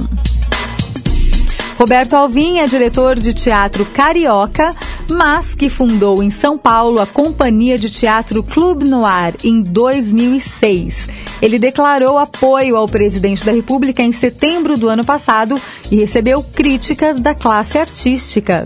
Roberto 1.78 2.14
Alvim 2.14 2.60
é 2.60 2.68
diretor 2.68 3.18
de 3.18 3.34
teatro 3.34 3.86
carioca, 3.86 4.74
mas 5.10 5.54
que 5.54 5.70
fundou 5.70 6.24
em 6.24 6.30
São 6.30 6.58
Paulo 6.58 7.00
a 7.00 7.06
Companhia 7.06 7.78
de 7.78 7.90
Teatro 7.90 8.42
Clube 8.42 8.86
Noir 8.86 9.36
em 9.44 9.62
2006. 9.62 11.08
Ele 11.42 11.60
declarou 11.60 12.18
apoio 12.18 12.76
ao 12.76 12.88
presidente 12.88 13.46
da 13.46 13.52
República 13.52 14.02
em 14.02 14.12
setembro 14.12 14.78
do 14.78 14.90
ano 14.90 15.06
passado 15.06 15.60
e 15.92 15.96
recebeu 15.96 16.44
críticas 16.44 17.20
da 17.20 17.36
classe 17.36 17.78
artística. 17.78 18.66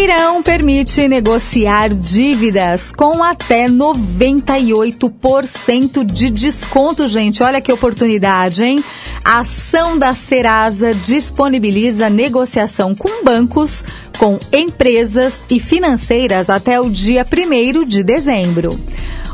Feirão 0.00 0.42
permite 0.42 1.06
negociar 1.06 1.92
dívidas 1.92 2.90
com 2.90 3.22
até 3.22 3.68
98% 3.68 6.10
de 6.10 6.30
desconto, 6.30 7.06
gente. 7.06 7.42
Olha 7.42 7.60
que 7.60 7.70
oportunidade, 7.70 8.64
hein? 8.64 8.82
A 9.22 9.40
ação 9.40 9.98
da 9.98 10.14
Serasa 10.14 10.94
disponibiliza 10.94 12.08
negociação 12.08 12.94
com 12.94 13.22
bancos, 13.22 13.84
com 14.18 14.38
empresas 14.50 15.44
e 15.50 15.60
financeiras 15.60 16.48
até 16.48 16.80
o 16.80 16.88
dia 16.88 17.22
1 17.22 17.84
de 17.84 18.02
dezembro. 18.02 18.80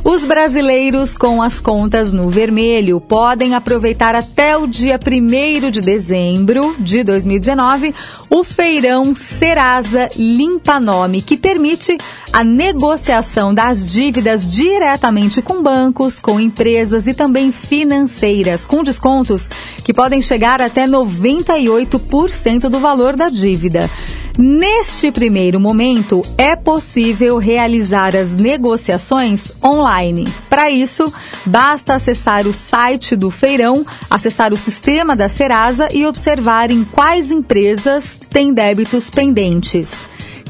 Os 0.04 0.24
brasileiros 0.24 1.16
com 1.16 1.42
as 1.42 1.60
contas 1.60 2.12
no 2.12 2.30
vermelho 2.30 3.00
podem 3.00 3.54
aproveitar 3.54 4.14
até 4.14 4.56
o 4.56 4.66
dia 4.66 4.98
1 4.98 5.70
de 5.70 5.80
dezembro 5.80 6.76
de 6.78 7.02
2019 7.02 7.94
o 8.30 8.44
feirão 8.44 9.14
Serasa 9.14 10.10
Limpa 10.16 10.78
Nome, 10.78 11.22
que 11.22 11.36
permite 11.36 11.98
a 12.32 12.44
negociação 12.44 13.52
das 13.52 13.90
dívidas 13.90 14.50
diretamente 14.52 15.40
com 15.40 15.62
bancos, 15.62 16.18
com 16.18 16.38
empresas 16.38 17.06
e 17.06 17.14
também 17.14 17.50
financeiras, 17.50 18.66
com 18.66 18.82
descontos 18.82 19.48
que 19.82 19.94
podem 19.94 20.20
chegar 20.20 20.60
até 20.60 20.86
98% 20.86 22.68
do 22.68 22.78
valor 22.78 23.16
da 23.16 23.28
dívida. 23.28 23.90
Neste 24.38 25.10
primeiro 25.10 25.58
momento, 25.58 26.22
é 26.36 26.54
possível 26.54 27.38
realizar 27.38 28.14
as 28.14 28.32
negociações 28.32 29.50
online. 29.64 30.28
Para 30.50 30.70
isso, 30.70 31.10
basta 31.46 31.94
acessar 31.94 32.46
o 32.46 32.52
site 32.52 33.16
do 33.16 33.30
feirão, 33.30 33.86
acessar 34.10 34.52
o 34.52 34.56
sistema 34.56 35.16
da 35.16 35.28
Serasa 35.30 35.88
e 35.90 36.04
observar 36.04 36.70
em 36.70 36.84
quais 36.84 37.30
empresas 37.30 38.20
têm 38.28 38.52
débitos 38.52 39.08
pendentes 39.08 39.90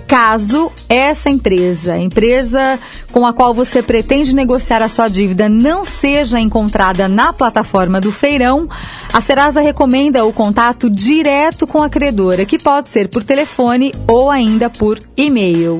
caso 0.07 0.71
essa 0.89 1.29
empresa, 1.29 1.99
empresa 1.99 2.79
com 3.13 3.27
a 3.27 3.33
qual 3.33 3.53
você 3.53 3.83
pretende 3.83 4.35
negociar 4.35 4.83
a 4.83 4.89
sua 4.89 5.09
dívida, 5.09 5.49
não 5.49 5.85
seja 5.85 6.39
encontrada 6.39 7.09
na 7.09 7.33
plataforma 7.33 8.01
do 8.01 8.13
feirão, 8.13 8.69
a 9.13 9.21
Serasa 9.21 9.61
recomenda 9.61 10.25
o 10.25 10.33
contato 10.33 10.89
direto 10.89 11.67
com 11.67 11.83
a 11.83 11.91
credora, 11.91 12.47
que 12.47 12.59
pode 12.59 12.89
ser 12.89 13.09
por 13.09 13.25
telefone 13.25 13.93
ou 14.07 14.31
ainda 14.31 14.71
por 14.71 14.99
e-mail. 15.17 15.79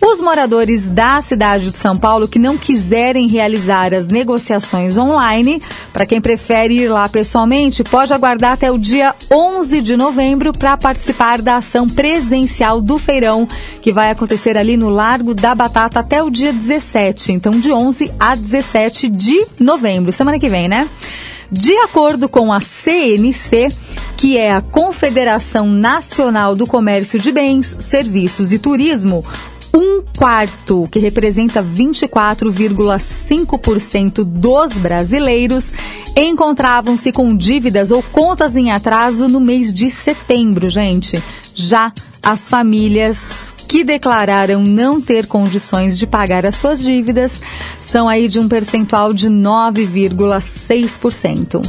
Os 0.00 0.20
moradores 0.20 0.86
da 0.86 1.20
cidade 1.20 1.72
de 1.72 1.78
São 1.78 1.96
Paulo 1.96 2.28
que 2.28 2.38
não 2.38 2.56
quiserem 2.56 3.26
realizar 3.26 3.92
as 3.92 4.06
negociações 4.06 4.96
online, 4.96 5.60
para 5.92 6.06
quem 6.06 6.20
prefere 6.20 6.74
ir 6.74 6.88
lá 6.88 7.08
pessoalmente, 7.08 7.82
pode 7.82 8.14
aguardar 8.14 8.52
até 8.52 8.70
o 8.70 8.78
dia 8.78 9.12
11 9.28 9.80
de 9.80 9.96
novembro 9.96 10.52
para 10.52 10.76
participar 10.76 11.42
da 11.42 11.56
ação 11.56 11.88
presencial 11.88 12.80
do 12.80 12.96
feirão, 12.96 13.46
que 13.82 13.92
vai 13.92 14.10
acontecer 14.10 14.56
ali 14.56 14.76
no 14.76 14.88
Largo 14.88 15.34
da 15.34 15.52
Batata 15.52 15.98
até 15.98 16.22
o 16.22 16.30
dia 16.30 16.52
17. 16.52 17.32
Então, 17.32 17.58
de 17.58 17.72
11 17.72 18.12
a 18.20 18.36
17 18.36 19.08
de 19.08 19.46
novembro, 19.58 20.12
semana 20.12 20.38
que 20.38 20.48
vem, 20.48 20.68
né? 20.68 20.88
De 21.50 21.76
acordo 21.78 22.28
com 22.28 22.52
a 22.52 22.60
CNC, 22.60 23.70
que 24.16 24.36
é 24.36 24.52
a 24.52 24.60
Confederação 24.60 25.66
Nacional 25.66 26.54
do 26.54 26.66
Comércio 26.66 27.18
de 27.18 27.32
Bens, 27.32 27.76
Serviços 27.80 28.52
e 28.52 28.58
Turismo, 28.58 29.24
um 29.74 30.02
quarto, 30.16 30.88
que 30.90 30.98
representa 30.98 31.62
24,5% 31.62 34.24
dos 34.24 34.72
brasileiros, 34.74 35.72
encontravam-se 36.16 37.12
com 37.12 37.36
dívidas 37.36 37.90
ou 37.90 38.02
contas 38.02 38.56
em 38.56 38.70
atraso 38.70 39.28
no 39.28 39.40
mês 39.40 39.70
de 39.72 39.90
setembro, 39.90 40.70
gente. 40.70 41.22
Já 41.54 41.92
as 42.22 42.48
famílias 42.48 43.52
que 43.68 43.84
declararam 43.84 44.62
não 44.62 44.98
ter 45.00 45.26
condições 45.26 45.96
de 45.98 46.06
pagar 46.06 46.46
as 46.46 46.54
suas 46.56 46.82
dívidas 46.82 47.40
são 47.80 48.08
aí 48.08 48.26
de 48.28 48.40
um 48.40 48.48
percentual 48.48 49.12
de 49.12 49.28
9,6%. 49.28 51.60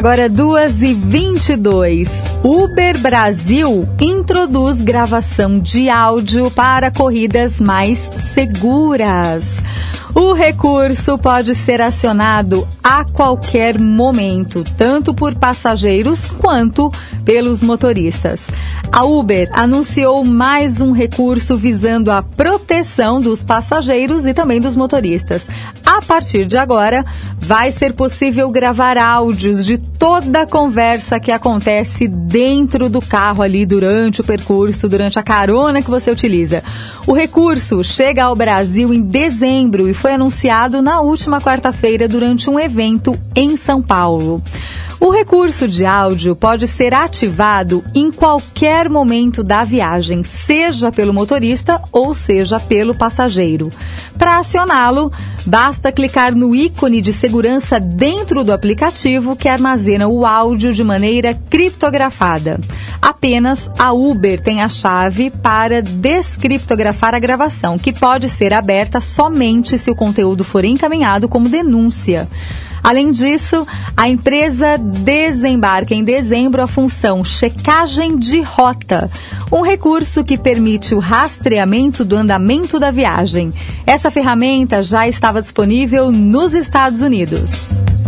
Agora, 0.00 0.30
2 0.30 0.80
e 0.80 0.94
22 0.94 2.08
Uber 2.42 2.98
Brasil 3.00 3.86
introduz 4.00 4.80
gravação 4.80 5.58
de 5.58 5.90
áudio 5.90 6.50
para 6.52 6.90
corridas 6.90 7.60
mais 7.60 8.10
seguras. 8.32 9.44
O 10.14 10.32
recurso 10.32 11.16
pode 11.16 11.54
ser 11.54 11.80
acionado 11.80 12.66
a 12.82 13.04
qualquer 13.04 13.78
momento, 13.78 14.64
tanto 14.76 15.14
por 15.14 15.36
passageiros 15.36 16.26
quanto 16.26 16.90
pelos 17.24 17.62
motoristas. 17.62 18.46
A 18.90 19.04
Uber 19.04 19.48
anunciou 19.52 20.24
mais 20.24 20.80
um 20.80 20.90
recurso 20.90 21.56
visando 21.56 22.10
a 22.10 22.22
proteção 22.22 23.20
dos 23.20 23.44
passageiros 23.44 24.26
e 24.26 24.34
também 24.34 24.60
dos 24.60 24.74
motoristas. 24.74 25.46
A 25.86 26.02
partir 26.02 26.44
de 26.44 26.56
agora, 26.56 27.04
vai 27.38 27.70
ser 27.70 27.94
possível 27.94 28.50
gravar 28.50 28.96
áudios 28.96 29.64
de 29.64 29.76
toda 29.76 30.42
a 30.42 30.46
conversa 30.46 31.20
que 31.20 31.30
acontece 31.30 32.08
dentro 32.08 32.88
do 32.88 33.00
carro 33.00 33.42
ali 33.42 33.66
durante 33.66 34.20
o 34.20 34.24
percurso, 34.24 34.88
durante 34.88 35.18
a 35.18 35.22
carona 35.22 35.82
que 35.82 35.90
você 35.90 36.10
utiliza. 36.10 36.62
O 37.06 37.12
recurso 37.12 37.82
chega 37.84 38.24
ao 38.24 38.36
Brasil 38.36 38.94
em 38.94 39.02
dezembro 39.02 39.88
e 39.88 39.94
foi 40.00 40.14
anunciado 40.14 40.80
na 40.80 41.02
última 41.02 41.42
quarta-feira 41.42 42.08
durante 42.08 42.48
um 42.48 42.58
evento 42.58 43.14
em 43.36 43.54
São 43.54 43.82
Paulo. 43.82 44.42
O 44.98 45.10
recurso 45.10 45.66
de 45.66 45.86
áudio 45.86 46.36
pode 46.36 46.68
ser 46.68 46.92
ativado 46.92 47.82
em 47.94 48.10
qualquer 48.10 48.90
momento 48.90 49.42
da 49.42 49.64
viagem, 49.64 50.22
seja 50.22 50.92
pelo 50.92 51.14
motorista 51.14 51.80
ou 51.90 52.14
seja 52.14 52.60
pelo 52.60 52.94
passageiro. 52.94 53.72
Para 54.18 54.38
acioná-lo, 54.38 55.10
basta 55.46 55.90
clicar 55.90 56.34
no 56.34 56.54
ícone 56.54 57.00
de 57.00 57.14
segurança 57.14 57.80
dentro 57.80 58.44
do 58.44 58.52
aplicativo 58.52 59.34
que 59.34 59.48
armazena 59.48 60.06
o 60.06 60.26
áudio 60.26 60.70
de 60.74 60.84
maneira 60.84 61.32
criptografada. 61.48 62.60
Apenas 63.00 63.70
a 63.78 63.92
Uber 63.92 64.38
tem 64.42 64.60
a 64.60 64.68
chave 64.68 65.30
para 65.30 65.80
descriptografar 65.80 67.14
a 67.14 67.18
gravação, 67.18 67.78
que 67.78 67.90
pode 67.90 68.28
ser 68.28 68.52
aberta 68.52 69.00
somente 69.00 69.78
se 69.78 69.89
o 69.90 69.94
conteúdo 69.94 70.44
for 70.44 70.64
encaminhado 70.64 71.28
como 71.28 71.48
denúncia. 71.48 72.28
Além 72.82 73.10
disso, 73.10 73.66
a 73.96 74.08
empresa 74.08 74.78
desembarca 74.78 75.94
em 75.94 76.02
dezembro 76.02 76.62
a 76.62 76.66
função 76.66 77.22
checagem 77.22 78.16
de 78.16 78.40
rota, 78.40 79.10
um 79.52 79.60
recurso 79.60 80.24
que 80.24 80.38
permite 80.38 80.94
o 80.94 80.98
rastreamento 80.98 82.04
do 82.04 82.16
andamento 82.16 82.78
da 82.78 82.90
viagem. 82.90 83.52
Essa 83.86 84.10
ferramenta 84.10 84.82
já 84.82 85.06
estava 85.06 85.42
disponível 85.42 86.10
nos 86.10 86.54
Estados 86.54 87.02
Unidos. 87.02 87.99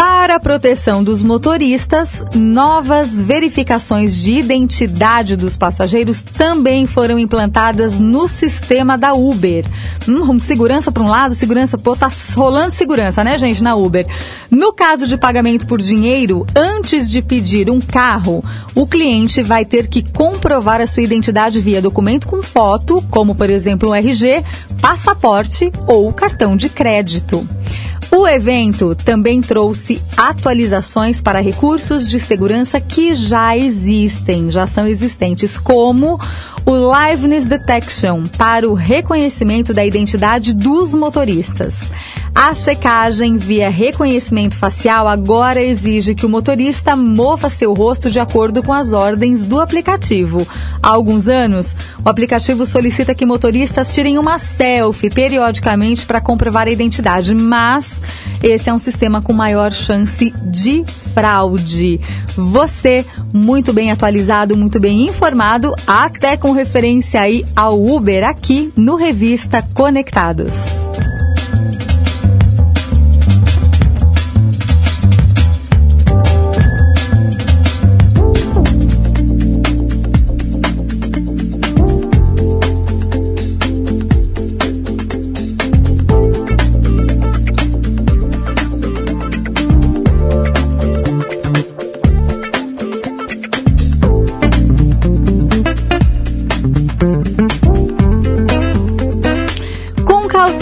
Para 0.00 0.36
a 0.36 0.40
proteção 0.40 1.04
dos 1.04 1.22
motoristas, 1.22 2.24
novas 2.34 3.10
verificações 3.10 4.16
de 4.16 4.32
identidade 4.32 5.36
dos 5.36 5.58
passageiros 5.58 6.22
também 6.22 6.86
foram 6.86 7.18
implantadas 7.18 8.00
no 8.00 8.26
sistema 8.26 8.96
da 8.96 9.12
Uber. 9.12 9.66
Hum, 10.08 10.40
segurança 10.40 10.90
para 10.90 11.02
um 11.02 11.06
lado, 11.06 11.34
segurança 11.34 11.76
para 11.76 11.90
outro, 11.90 12.08
tá 12.08 12.14
rolando 12.34 12.74
segurança, 12.74 13.22
né, 13.22 13.36
gente, 13.36 13.62
na 13.62 13.74
Uber. 13.74 14.06
No 14.50 14.72
caso 14.72 15.06
de 15.06 15.18
pagamento 15.18 15.66
por 15.66 15.82
dinheiro, 15.82 16.46
antes 16.56 17.10
de 17.10 17.20
pedir 17.20 17.68
um 17.68 17.78
carro, 17.78 18.42
o 18.74 18.86
cliente 18.86 19.42
vai 19.42 19.66
ter 19.66 19.86
que 19.86 20.02
comprovar 20.02 20.80
a 20.80 20.86
sua 20.86 21.02
identidade 21.02 21.60
via 21.60 21.82
documento 21.82 22.26
com 22.26 22.42
foto, 22.42 23.04
como 23.10 23.34
por 23.34 23.50
exemplo 23.50 23.90
um 23.90 23.94
RG, 23.94 24.42
passaporte 24.80 25.70
ou 25.86 26.10
cartão 26.10 26.56
de 26.56 26.70
crédito. 26.70 27.46
O 28.12 28.26
evento 28.26 28.94
também 28.96 29.40
trouxe 29.40 30.02
atualizações 30.16 31.20
para 31.20 31.40
recursos 31.40 32.06
de 32.06 32.18
segurança 32.18 32.80
que 32.80 33.14
já 33.14 33.56
existem, 33.56 34.50
já 34.50 34.66
são 34.66 34.84
existentes, 34.84 35.56
como 35.56 36.18
o 36.64 36.72
Liveness 36.76 37.44
Detection 37.44 38.26
para 38.38 38.68
o 38.68 38.74
reconhecimento 38.74 39.72
da 39.72 39.84
identidade 39.84 40.52
dos 40.52 40.94
motoristas. 40.94 41.74
A 42.34 42.54
checagem 42.54 43.36
via 43.36 43.68
reconhecimento 43.68 44.56
facial 44.56 45.08
agora 45.08 45.60
exige 45.60 46.14
que 46.14 46.24
o 46.24 46.28
motorista 46.28 46.94
mova 46.94 47.50
seu 47.50 47.74
rosto 47.74 48.08
de 48.08 48.20
acordo 48.20 48.62
com 48.62 48.72
as 48.72 48.92
ordens 48.92 49.44
do 49.44 49.60
aplicativo. 49.60 50.46
Há 50.80 50.88
alguns 50.88 51.26
anos, 51.26 51.74
o 52.04 52.08
aplicativo 52.08 52.64
solicita 52.64 53.14
que 53.14 53.26
motoristas 53.26 53.92
tirem 53.92 54.16
uma 54.16 54.38
selfie 54.38 55.10
periodicamente 55.10 56.06
para 56.06 56.20
comprovar 56.20 56.68
a 56.68 56.70
identidade, 56.70 57.34
mas 57.34 58.00
esse 58.42 58.70
é 58.70 58.72
um 58.72 58.78
sistema 58.78 59.20
com 59.20 59.32
maior 59.32 59.72
chance 59.72 60.32
de 60.44 60.84
fraude. 61.12 62.00
Você, 62.36 63.04
muito 63.32 63.72
bem 63.72 63.90
atualizado, 63.90 64.56
muito 64.56 64.80
bem 64.80 65.06
informado, 65.06 65.74
até 65.86 66.36
com 66.36 66.52
referência 66.52 67.20
aí 67.20 67.44
ao 67.54 67.82
Uber 67.82 68.24
aqui 68.24 68.72
no 68.76 68.96
Revista 68.96 69.62
Conectados. 69.74 70.52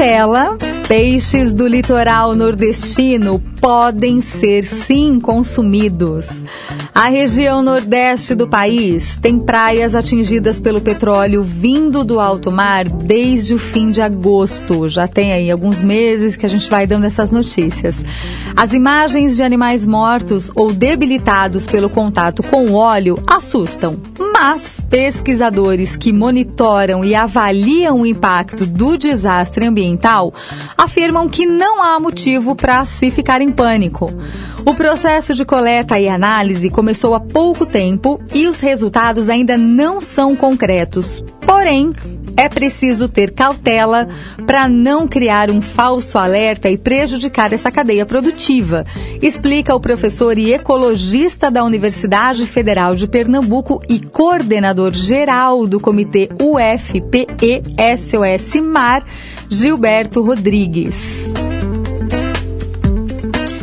Cautela, 0.08 0.56
peixes 0.86 1.52
do 1.52 1.66
litoral 1.66 2.34
nordestino 2.34 3.38
podem 3.60 4.22
ser 4.22 4.64
sim 4.64 5.20
consumidos. 5.20 6.42
A 6.94 7.08
região 7.08 7.60
nordeste 7.60 8.34
do 8.34 8.48
país 8.48 9.18
tem 9.20 9.38
praias 9.38 9.94
atingidas 9.94 10.60
pelo 10.60 10.80
petróleo 10.80 11.44
vindo 11.44 12.04
do 12.04 12.18
alto 12.18 12.50
mar 12.50 12.88
desde 12.88 13.54
o 13.54 13.58
fim 13.58 13.90
de 13.90 14.00
agosto. 14.00 14.88
Já 14.88 15.06
tem 15.06 15.32
aí 15.32 15.50
alguns 15.50 15.82
meses 15.82 16.36
que 16.36 16.46
a 16.46 16.48
gente 16.48 16.70
vai 16.70 16.86
dando 16.86 17.04
essas 17.04 17.30
notícias. 17.30 18.02
As 18.56 18.72
imagens 18.72 19.36
de 19.36 19.42
animais 19.42 19.86
mortos 19.86 20.50
ou 20.54 20.72
debilitados 20.72 21.66
pelo 21.66 21.90
contato 21.90 22.42
com 22.42 22.64
o 22.64 22.74
óleo 22.74 23.22
assustam, 23.26 24.00
mas 24.40 24.80
pesquisadores 24.88 25.96
que 25.96 26.12
monitoram 26.12 27.04
e 27.04 27.12
avaliam 27.12 28.02
o 28.02 28.06
impacto 28.06 28.64
do 28.64 28.96
desastre 28.96 29.66
ambiental 29.66 30.32
afirmam 30.76 31.28
que 31.28 31.44
não 31.44 31.82
há 31.82 31.98
motivo 31.98 32.54
para 32.54 32.84
se 32.84 33.10
ficar 33.10 33.40
em 33.40 33.50
pânico. 33.50 34.08
O 34.64 34.74
processo 34.74 35.34
de 35.34 35.44
coleta 35.44 35.98
e 35.98 36.08
análise 36.08 36.70
começou 36.70 37.16
há 37.16 37.20
pouco 37.20 37.66
tempo 37.66 38.20
e 38.32 38.46
os 38.46 38.60
resultados 38.60 39.28
ainda 39.28 39.58
não 39.58 40.00
são 40.00 40.36
concretos. 40.36 41.24
Porém, 41.44 41.92
é 42.38 42.48
preciso 42.48 43.08
ter 43.08 43.32
cautela 43.32 44.06
para 44.46 44.68
não 44.68 45.08
criar 45.08 45.50
um 45.50 45.60
falso 45.60 46.16
alerta 46.16 46.70
e 46.70 46.78
prejudicar 46.78 47.52
essa 47.52 47.68
cadeia 47.68 48.06
produtiva, 48.06 48.86
explica 49.20 49.74
o 49.74 49.80
professor 49.80 50.38
e 50.38 50.52
ecologista 50.52 51.50
da 51.50 51.64
Universidade 51.64 52.46
Federal 52.46 52.94
de 52.94 53.08
Pernambuco 53.08 53.82
e 53.88 53.98
coordenador 53.98 54.92
geral 54.92 55.66
do 55.66 55.80
Comitê 55.80 56.28
UFPE 56.40 57.60
SOS 57.98 58.62
Mar, 58.62 59.02
Gilberto 59.50 60.22
Rodrigues. 60.22 60.94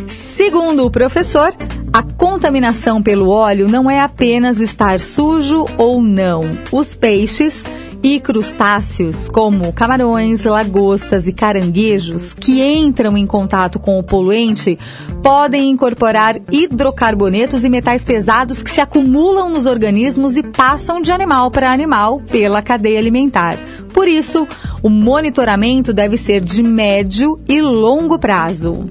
Segundo 0.07 0.85
o 0.85 0.91
professor, 0.91 1.55
a 1.93 2.03
contaminação 2.03 3.01
pelo 3.01 3.29
óleo 3.29 3.69
não 3.69 3.89
é 3.89 4.01
apenas 4.01 4.59
estar 4.59 4.99
sujo 4.99 5.65
ou 5.77 6.01
não. 6.01 6.41
Os 6.73 6.93
peixes 6.93 7.63
e 8.05 8.19
crustáceos, 8.19 9.27
como 9.29 9.73
camarões, 9.73 10.43
lagostas 10.43 11.27
e 11.27 11.33
caranguejos, 11.33 12.33
que 12.33 12.61
entram 12.61 13.17
em 13.17 13.25
contato 13.25 13.79
com 13.79 13.97
o 13.97 14.03
poluente, 14.03 14.77
podem 15.23 15.71
incorporar 15.71 16.39
hidrocarbonetos 16.51 17.63
e 17.63 17.69
metais 17.69 18.05
pesados 18.05 18.61
que 18.61 18.69
se 18.69 18.79
acumulam 18.79 19.49
nos 19.49 19.65
organismos 19.65 20.37
e 20.37 20.43
passam 20.43 21.01
de 21.01 21.11
animal 21.11 21.49
para 21.49 21.71
animal 21.71 22.21
pela 22.29 22.61
cadeia 22.61 22.99
alimentar. 22.99 23.57
Por 23.91 24.07
isso, 24.07 24.47
o 24.83 24.89
monitoramento 24.89 25.91
deve 25.91 26.15
ser 26.15 26.41
de 26.41 26.61
médio 26.61 27.39
e 27.49 27.59
longo 27.59 28.19
prazo. 28.19 28.87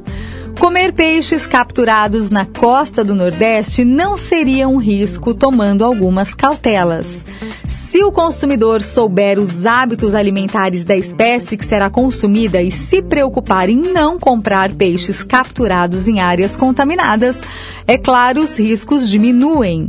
Comer 0.58 0.92
peixes 0.92 1.46
capturados 1.46 2.30
na 2.30 2.46
costa 2.46 3.04
do 3.04 3.14
Nordeste 3.14 3.84
não 3.84 4.16
seria 4.16 4.66
um 4.66 4.76
risco 4.76 5.34
tomando 5.34 5.84
algumas 5.84 6.34
cautelas. 6.34 7.24
Se 7.94 8.02
o 8.02 8.10
consumidor 8.10 8.82
souber 8.82 9.38
os 9.38 9.64
hábitos 9.64 10.16
alimentares 10.16 10.84
da 10.84 10.96
espécie 10.96 11.56
que 11.56 11.64
será 11.64 11.88
consumida 11.88 12.60
e 12.60 12.68
se 12.68 13.00
preocupar 13.00 13.68
em 13.68 13.76
não 13.76 14.18
comprar 14.18 14.72
peixes 14.72 15.22
capturados 15.22 16.08
em 16.08 16.18
áreas 16.18 16.56
contaminadas, 16.56 17.38
é 17.86 17.96
claro, 17.96 18.40
os 18.40 18.58
riscos 18.58 19.08
diminuem. 19.08 19.88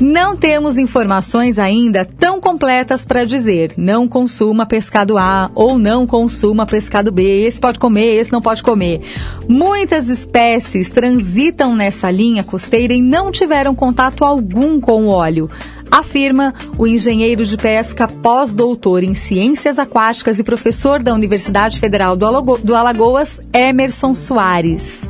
Não 0.00 0.36
temos 0.36 0.78
informações 0.78 1.58
ainda 1.58 2.04
tão 2.04 2.40
completas 2.40 3.04
para 3.04 3.24
dizer 3.24 3.74
não 3.76 4.06
consuma 4.06 4.64
pescado 4.64 5.18
A 5.18 5.50
ou 5.52 5.76
não 5.76 6.06
consuma 6.06 6.64
pescado 6.64 7.10
B. 7.10 7.46
Esse 7.48 7.58
pode 7.58 7.80
comer, 7.80 8.20
esse 8.20 8.30
não 8.30 8.40
pode 8.40 8.62
comer. 8.62 9.00
Muitas 9.48 10.08
espécies 10.08 10.88
transitam 10.88 11.74
nessa 11.74 12.12
linha 12.12 12.44
costeira 12.44 12.94
e 12.94 13.02
não 13.02 13.32
tiveram 13.32 13.74
contato 13.74 14.24
algum 14.24 14.80
com 14.80 15.06
o 15.06 15.08
óleo 15.08 15.50
afirma 15.90 16.54
o 16.78 16.86
engenheiro 16.86 17.44
de 17.44 17.56
pesca 17.56 18.06
pós-doutor 18.06 19.02
em 19.02 19.14
ciências 19.14 19.78
aquáticas 19.78 20.38
e 20.38 20.44
professor 20.44 21.02
da 21.02 21.12
Universidade 21.14 21.80
Federal 21.80 22.16
do 22.16 22.74
Alagoas, 22.74 23.40
Emerson 23.52 24.14
Soares. 24.14 25.00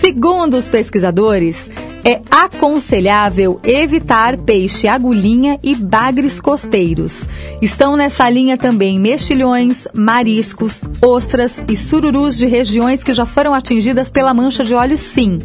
Segundo 0.00 0.56
os 0.56 0.68
pesquisadores, 0.68 1.70
é 2.06 2.22
aconselhável 2.30 3.58
evitar 3.64 4.36
peixe 4.38 4.86
agulhinha 4.86 5.58
e 5.60 5.74
bagres 5.74 6.40
costeiros. 6.40 7.28
Estão 7.60 7.96
nessa 7.96 8.30
linha 8.30 8.56
também 8.56 8.96
mexilhões, 8.96 9.88
mariscos, 9.92 10.84
ostras 11.02 11.60
e 11.68 11.74
sururus 11.74 12.38
de 12.38 12.46
regiões 12.46 13.02
que 13.02 13.12
já 13.12 13.26
foram 13.26 13.52
atingidas 13.52 14.08
pela 14.08 14.32
mancha 14.32 14.62
de 14.62 14.72
óleo 14.72 14.96
sim. 14.96 15.40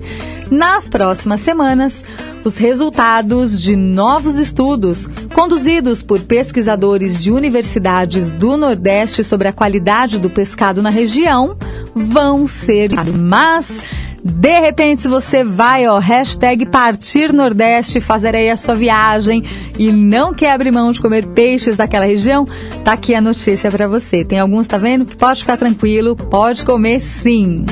Nas 0.52 0.88
próximas 0.88 1.42
semanas, 1.42 2.04
os 2.44 2.58
resultados 2.58 3.60
de 3.60 3.76
novos 3.76 4.36
estudos 4.36 5.08
conduzidos 5.34 6.04
por 6.04 6.20
pesquisadores 6.20 7.24
de 7.24 7.32
universidades 7.32 8.30
do 8.30 8.56
Nordeste 8.56 9.24
sobre 9.24 9.48
a 9.48 9.54
qualidade 9.54 10.20
do 10.20 10.30
pescado 10.30 10.80
na 10.80 10.92
região 10.92 11.58
vão 11.96 12.46
ser 12.46 12.92
mas 13.18 13.80
de 14.24 14.60
repente, 14.60 15.02
se 15.02 15.08
você 15.08 15.44
vai, 15.44 15.88
ó, 15.88 15.98
hashtag 15.98 16.66
Partir 16.68 17.34
Nordeste, 17.34 18.00
fazer 18.00 18.36
aí 18.36 18.50
a 18.50 18.58
sua 18.58 18.76
viagem 18.76 19.44
e 19.78 19.92
não 19.92 20.34
quer 20.34 20.52
abrir 20.52 20.72
mão 20.72 20.92
de 20.92 21.02
comer 21.02 21.26
peixes 21.28 21.76
daquela 21.76 22.06
região, 22.06 22.46
tá 22.84 22.94
aqui 22.94 23.16
a 23.16 23.22
notícia 23.22 23.72
para 23.72 23.88
você. 23.88 24.24
Tem 24.24 24.40
alguns, 24.40 24.68
tá 24.68 24.78
vendo? 24.78 25.06
Que 25.06 25.18
pode 25.18 25.42
ficar 25.42 25.58
tranquilo, 25.58 26.16
pode 26.16 26.64
comer 26.64 27.00
sim. 27.00 27.66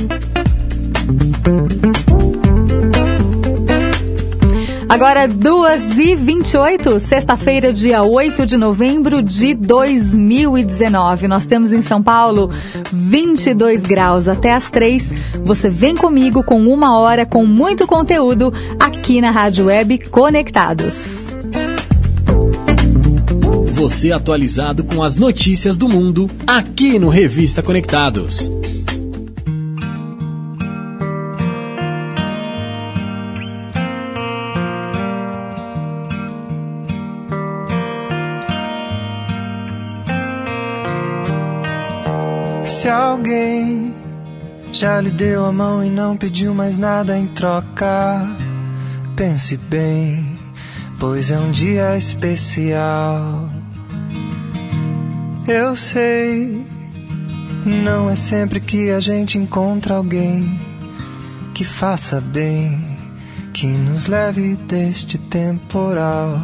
Agora, 4.89 5.30
2h28, 5.30 6.99
sexta-feira, 6.99 7.71
dia 7.71 8.02
8 8.02 8.43
de 8.43 8.58
novembro 8.58 9.21
de 9.21 9.54
2019. 9.54 11.28
Nós 11.28 11.45
temos 11.45 11.71
em 11.71 11.84
São 11.84 12.02
Paulo 12.02 12.49
22 12.91 13.84
graus 13.84 14.28
até 14.28 14.52
as 14.52 14.67
3. 14.71 15.12
Você 15.43 15.69
vem 15.69 15.95
comigo 15.95 16.43
com 16.43 16.60
uma 16.67 16.97
hora 16.97 17.23
com 17.23 17.45
muito 17.45 17.86
conteúdo 17.86 18.52
aqui 18.80 19.21
na 19.21 19.30
Rádio 19.30 19.67
Web 19.67 20.10
Conectados. 20.10 20.95
Você 23.73 24.12
atualizado 24.12 24.84
com 24.84 25.04
as 25.04 25.15
notícias 25.15 25.78
do 25.78 25.88
mundo 25.88 26.28
aqui 26.47 26.97
no 26.97 27.10
Revista 27.10 27.62
Conectados. 27.62 28.52
Alguém 43.10 43.93
já 44.72 45.02
lhe 45.02 45.10
deu 45.10 45.45
a 45.45 45.52
mão 45.52 45.84
e 45.84 45.89
não 45.89 46.15
pediu 46.15 46.54
mais 46.54 46.78
nada 46.78 47.17
em 47.17 47.26
troca, 47.28 48.28
pense 49.15 49.58
bem, 49.58 50.38
pois 51.00 51.32
é 51.32 51.39
um 51.39 51.52
dia 51.52 51.98
especial. 51.98 53.50
Eu 55.48 55.76
sei, 55.76 56.63
não 57.65 58.10
é 58.10 58.15
sempre 58.15 58.60
que 58.60 58.91
a 58.91 59.00
gente 59.00 59.38
encontra 59.38 59.95
alguém 59.95 60.60
que 61.56 61.63
faça 61.63 62.22
bem, 62.22 62.80
que 63.52 63.65
nos 63.65 64.06
leve 64.06 64.56
deste 64.56 65.17
temporal. 65.17 66.39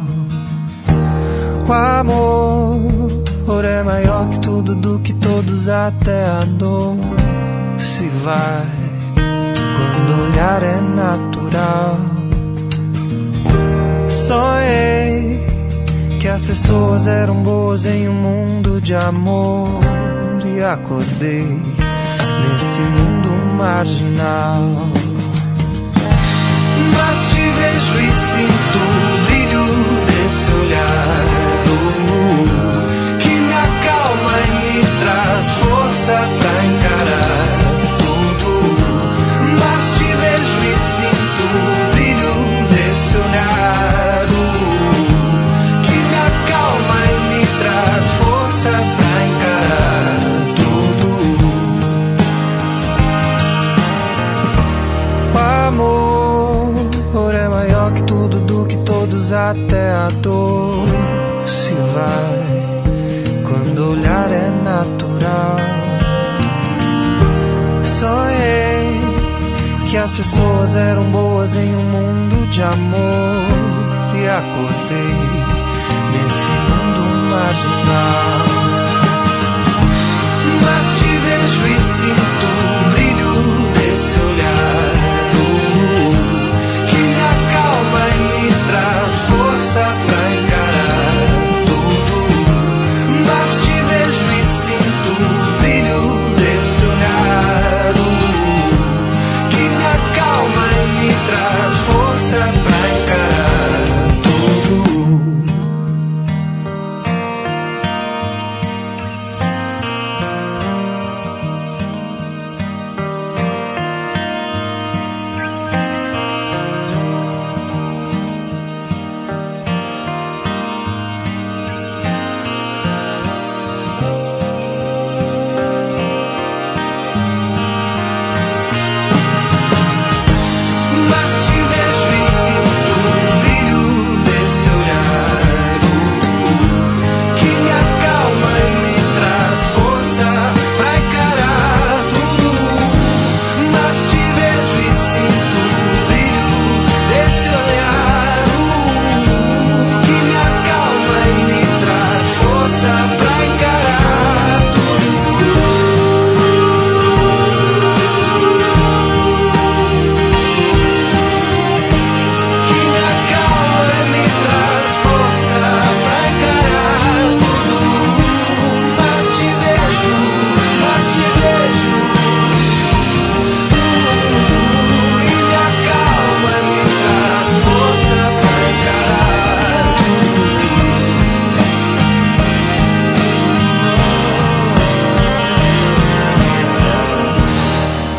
O 1.68 1.72
amor 1.72 3.15
amor 3.46 3.64
é 3.64 3.80
maior 3.80 4.28
que 4.28 4.40
tudo, 4.40 4.74
do 4.74 4.98
que 4.98 5.12
todos, 5.14 5.68
até 5.68 6.24
a 6.24 6.40
dor 6.40 6.96
se 7.78 8.08
vai. 8.24 8.66
Quando 9.14 10.22
olhar 10.24 10.62
é 10.64 10.80
natural, 10.80 11.96
sonhei 14.08 15.46
que 16.18 16.26
as 16.26 16.42
pessoas 16.42 17.06
eram 17.06 17.36
boas 17.44 17.86
em 17.86 18.08
um 18.08 18.14
mundo 18.14 18.80
de 18.80 18.96
amor 18.96 19.80
e 20.44 20.60
acordei 20.60 21.46
nesse 21.46 22.80
mundo 22.82 23.56
marginal. 23.56 24.60
Mas 26.96 27.18
te 27.30 27.50
vejo 27.50 27.98
e 28.00 28.12
sinto 28.12 28.78
o 28.78 29.24
brilho 29.24 29.66
desse 30.04 30.52
olhar 30.52 31.35
força 36.06 36.18
pra 36.38 36.64
encarar 36.64 37.58
tudo. 37.98 38.50
Mas 39.58 39.82
te 39.98 40.04
vejo 40.04 40.60
e 40.62 40.78
sinto 40.78 41.42
o 41.42 41.92
brilho 41.92 42.34
desse 42.70 43.16
olhar 43.16 44.26
que 45.82 45.96
me 45.96 46.16
acalma 46.30 46.98
e 47.10 47.14
me 47.28 47.42
traz 47.58 48.06
força 48.22 48.70
pra 48.70 49.12
encarar 49.26 50.20
tudo. 50.54 51.08
O 55.34 55.38
amor 55.66 57.34
é 57.34 57.48
maior 57.48 57.92
que 57.92 58.02
tudo, 58.04 58.38
do 58.40 58.64
que 58.66 58.76
todos, 58.78 59.32
até 59.32 59.90
a 59.90 60.08
dor 60.22 60.75
que 69.86 69.96
as 69.96 70.12
pessoas 70.12 70.74
eram 70.74 71.10
boas 71.12 71.54
em 71.54 71.74
um 71.74 71.84
mundo 71.84 72.50
de 72.50 72.60
amor 72.60 73.46
e 74.16 74.26
acordei 74.26 75.14
nesse 76.12 76.50
mundo 76.66 77.02
marginal. 77.30 78.46
Mas 80.62 80.84
te 80.98 81.18
vejo 81.18 81.66
e 81.66 81.80
sinto 81.80 82.35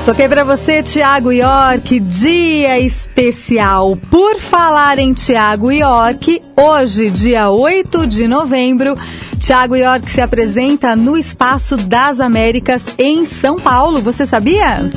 Toquei 0.07 0.29
para 0.29 0.45
você, 0.45 0.81
Tiago 0.81 1.33
York, 1.33 1.99
dia 1.99 2.79
especial 2.79 3.97
por 4.09 4.39
falar 4.39 4.99
em 4.99 5.11
Tiago 5.11 5.69
York. 5.69 6.41
Hoje, 6.55 7.11
dia 7.11 7.49
8 7.49 8.07
de 8.07 8.25
novembro, 8.25 8.95
Tiago 9.37 9.75
York 9.75 10.09
se 10.09 10.21
apresenta 10.21 10.95
no 10.95 11.17
Espaço 11.17 11.75
das 11.75 12.21
Américas 12.21 12.85
em 12.97 13.25
São 13.25 13.57
Paulo. 13.57 14.01
Você 14.01 14.25
sabia? 14.25 14.89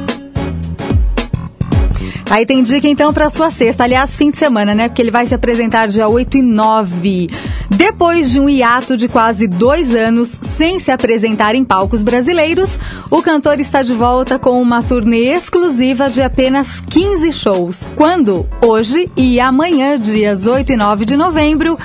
Aí 2.30 2.46
tem 2.46 2.62
dica 2.62 2.86
então 2.86 3.12
para 3.12 3.28
sua 3.28 3.50
sexta, 3.50 3.82
aliás, 3.82 4.16
fim 4.16 4.30
de 4.30 4.38
semana, 4.38 4.72
né? 4.72 4.88
Porque 4.88 5.02
ele 5.02 5.10
vai 5.10 5.26
se 5.26 5.34
apresentar 5.34 5.88
dia 5.88 6.06
8 6.06 6.38
e 6.38 6.42
9. 6.42 7.28
Depois 7.68 8.30
de 8.30 8.38
um 8.38 8.48
hiato 8.48 8.96
de 8.96 9.08
quase 9.08 9.48
dois 9.48 9.92
anos 9.92 10.38
sem 10.56 10.78
se 10.78 10.92
apresentar 10.92 11.56
em 11.56 11.64
palcos 11.64 12.04
brasileiros, 12.04 12.78
o 13.10 13.20
cantor 13.20 13.58
está 13.58 13.82
de 13.82 13.92
volta 13.92 14.38
com 14.38 14.62
uma 14.62 14.80
turnê 14.80 15.34
exclusiva 15.34 16.08
de 16.08 16.22
apenas 16.22 16.78
15 16.78 17.32
shows. 17.32 17.88
Quando? 17.96 18.48
Hoje 18.62 19.10
e 19.16 19.40
amanhã, 19.40 19.98
dias 19.98 20.46
8 20.46 20.72
e 20.72 20.76
9 20.76 21.04
de 21.04 21.16
novembro, 21.16 21.76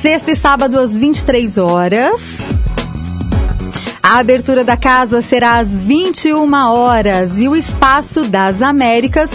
sexta 0.00 0.30
e 0.30 0.36
sábado 0.36 0.78
às 0.78 0.96
23 0.96 1.58
horas. 1.58 2.22
A 4.02 4.18
abertura 4.18 4.64
da 4.64 4.76
casa 4.76 5.20
será 5.20 5.58
às 5.58 5.76
21 5.76 6.52
horas 6.52 7.40
e 7.40 7.46
o 7.46 7.54
Espaço 7.54 8.24
das 8.24 8.62
Américas 8.62 9.30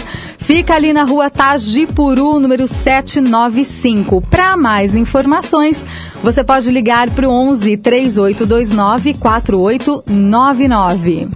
Fica 0.46 0.74
ali 0.76 0.92
na 0.92 1.02
rua 1.02 1.28
Tajipuru, 1.28 2.38
número 2.38 2.68
795. 2.68 4.20
Para 4.20 4.56
mais 4.56 4.94
informações, 4.94 5.84
você 6.22 6.44
pode 6.44 6.70
ligar 6.70 7.10
para 7.10 7.28
o 7.28 7.32
11 7.32 7.76
3829 7.78 9.14
4899. 9.14 11.28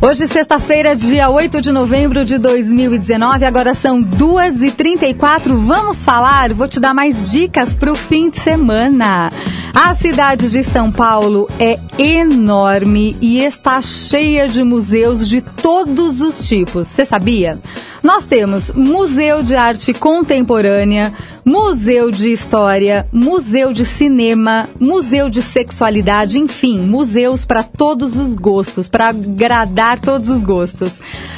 Hoje, 0.00 0.26
sexta-feira, 0.26 0.96
dia 0.96 1.30
8 1.30 1.60
de 1.60 1.70
novembro 1.70 2.24
de 2.24 2.36
2019, 2.36 3.44
agora 3.44 3.72
são 3.72 4.02
2h34. 4.02 5.54
Vamos 5.54 6.02
falar, 6.02 6.52
vou 6.52 6.66
te 6.66 6.80
dar 6.80 6.92
mais 6.92 7.30
dicas 7.30 7.74
para 7.74 7.92
o 7.92 7.94
fim 7.94 8.28
de 8.28 8.40
semana. 8.40 9.30
A 9.74 9.94
cidade 9.94 10.50
de 10.50 10.62
São 10.62 10.92
Paulo 10.92 11.48
é 11.58 11.76
enorme 11.98 13.16
e 13.22 13.38
está 13.38 13.80
cheia 13.80 14.46
de 14.46 14.62
museus 14.62 15.26
de 15.26 15.40
todos 15.40 16.20
os 16.20 16.46
tipos. 16.46 16.88
Você 16.88 17.06
sabia? 17.06 17.58
Nós 18.02 18.24
temos 18.24 18.70
Museu 18.72 19.42
de 19.42 19.54
Arte 19.54 19.94
Contemporânea, 19.94 21.14
Museu 21.44 22.10
de 22.10 22.30
História, 22.30 23.08
Museu 23.12 23.72
de 23.72 23.84
Cinema, 23.84 24.70
Museu 24.78 25.28
de 25.28 25.42
Sexualidade, 25.42 26.38
enfim, 26.38 26.78
museus 26.78 27.44
para 27.44 27.64
todos 27.64 28.16
os 28.16 28.36
gostos, 28.36 28.88
para 28.88 29.08
agradar 29.08 29.98
todos 29.98 30.28
os 30.28 30.42
gostos. 30.44 30.92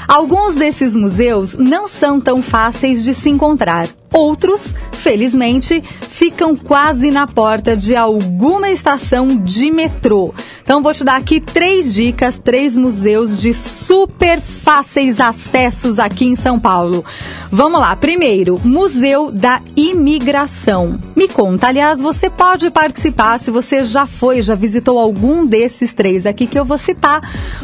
Alguns 0.07 0.55
desses 0.55 0.95
museus 0.95 1.55
não 1.55 1.89
são 1.89 2.21
tão 2.21 2.43
fáceis 2.43 3.03
de 3.03 3.15
se 3.15 3.31
encontrar. 3.31 3.89
Outros, 4.13 4.73
felizmente, 4.93 5.83
ficam 6.09 6.57
quase 6.57 7.11
na 7.11 7.27
porta 7.27 7.77
de 7.77 7.97
alguma 7.97 8.71
estação 8.71 9.37
de 9.37 9.73
metrô. 9.73 10.33
Então 10.63 10.81
vou 10.81 10.95
te 10.95 11.03
dar 11.03 11.17
aqui 11.17 11.41
três 11.41 11.93
dicas, 11.93 12.39
três 12.39 12.77
museus 12.77 13.37
de 13.37 13.53
super 13.53 14.41
fáceis 14.41 15.19
acessos 15.19 15.99
aqui 15.99 16.27
em 16.27 16.37
São 16.37 16.61
Paulo. 16.61 17.05
Vamos 17.51 17.81
lá. 17.81 17.97
Primeiro, 17.97 18.61
Museu 18.63 19.33
da 19.33 19.61
Imigração. 19.95 20.99
Me 21.15 21.29
conta, 21.29 21.69
aliás, 21.69 22.01
você 22.01 22.29
pode 22.29 22.69
participar 22.71 23.39
se 23.39 23.51
você 23.51 23.85
já 23.85 24.07
foi, 24.07 24.43
já 24.43 24.57
visitou 24.57 24.99
algum 24.99 25.47
desses 25.47 25.95
três 25.95 26.27
aqui 26.27 26.49
que 26.49 26.59
eu 26.59 26.65
vou 26.65 26.77
citar. 26.77 27.21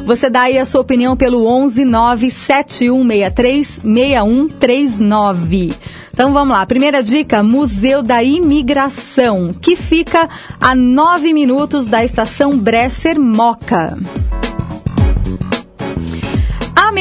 Você 0.06 0.30
dá 0.30 0.42
aí 0.42 0.56
a 0.56 0.64
sua 0.64 0.80
opinião 0.80 1.16
pelo 1.16 1.44
11 1.44 1.84
97163 1.84 3.66
6139. 3.82 5.74
Então 6.12 6.32
vamos 6.32 6.56
lá. 6.56 6.64
Primeira 6.64 7.02
dica: 7.02 7.42
Museu 7.42 8.02
da 8.02 8.22
Imigração, 8.22 9.50
que 9.60 9.74
fica 9.74 10.28
a 10.60 10.74
nove 10.74 11.32
minutos 11.32 11.86
da 11.86 12.04
estação 12.04 12.56
Bresser 12.56 13.20
Moca. 13.20 13.98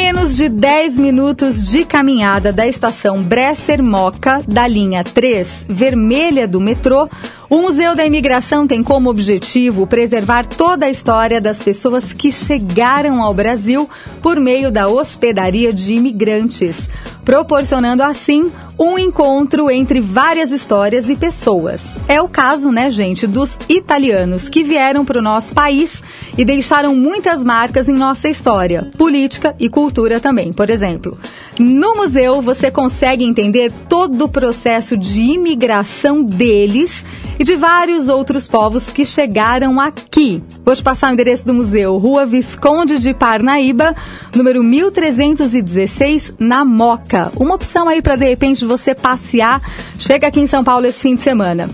Menos 0.01 0.37
de 0.37 0.47
10 0.47 0.97
minutos 0.97 1.67
de 1.67 1.83
caminhada 1.83 2.53
da 2.53 2.65
estação 2.65 3.21
Bresser 3.21 3.83
Moca, 3.83 4.41
da 4.47 4.65
linha 4.65 5.03
3 5.03 5.65
vermelha 5.67 6.47
do 6.47 6.61
metrô, 6.61 7.09
o 7.49 7.57
Museu 7.57 7.95
da 7.95 8.05
Imigração 8.05 8.67
tem 8.67 8.83
como 8.83 9.09
objetivo 9.09 9.87
preservar 9.87 10.45
toda 10.45 10.85
a 10.85 10.89
história 10.89 11.41
das 11.41 11.57
pessoas 11.57 12.13
que 12.13 12.31
chegaram 12.31 13.23
ao 13.23 13.33
Brasil 13.33 13.89
por 14.21 14.39
meio 14.39 14.71
da 14.71 14.87
hospedaria 14.87 15.73
de 15.73 15.93
imigrantes, 15.93 16.77
proporcionando 17.25 18.03
assim 18.03 18.51
um 18.79 18.97
encontro 18.97 19.69
entre 19.69 19.99
várias 19.99 20.51
histórias 20.51 21.09
e 21.09 21.15
pessoas. 21.15 21.97
É 22.07 22.21
o 22.21 22.29
caso, 22.29 22.71
né, 22.71 22.89
gente, 22.89 23.27
dos 23.27 23.57
italianos 23.67 24.47
que 24.47 24.63
vieram 24.63 25.03
para 25.03 25.19
o 25.19 25.21
nosso 25.21 25.53
país 25.53 26.01
e 26.37 26.45
deixaram 26.45 26.95
muitas 26.95 27.43
marcas 27.43 27.89
em 27.89 27.93
nossa 27.93 28.29
história, 28.29 28.89
política 28.97 29.53
e 29.59 29.67
cultura 29.67 30.19
também, 30.19 30.53
por 30.53 30.69
exemplo. 30.69 31.17
No 31.59 31.95
museu 31.95 32.41
você 32.41 32.71
consegue 32.71 33.25
entender 33.25 33.71
todo 33.89 34.25
o 34.25 34.29
processo 34.29 34.95
de 34.95 35.21
imigração 35.21 36.23
deles 36.23 37.03
e 37.39 37.43
de 37.45 37.55
vários 37.55 38.09
outros 38.09 38.47
povos 38.47 38.83
que 38.83 39.05
chegaram 39.05 39.79
aqui. 39.79 40.43
Vou 40.65 40.75
te 40.75 40.83
passar 40.83 41.09
o 41.09 41.13
endereço 41.13 41.47
do 41.47 41.53
museu, 41.53 41.97
Rua 41.97 42.25
Visconde 42.25 42.99
de 42.99 43.13
Parnaíba, 43.13 43.95
número 44.35 44.61
1316, 44.61 46.33
na 46.37 46.65
Moca. 46.65 47.31
Uma 47.37 47.55
opção 47.55 47.87
aí 47.87 48.01
para 48.01 48.17
de 48.17 48.25
repente 48.25 48.65
você 48.65 48.93
passear, 48.93 49.61
chega 49.97 50.27
aqui 50.27 50.41
em 50.41 50.47
São 50.47 50.63
Paulo 50.63 50.85
esse 50.85 51.01
fim 51.01 51.15
de 51.15 51.21
semana. 51.21 51.69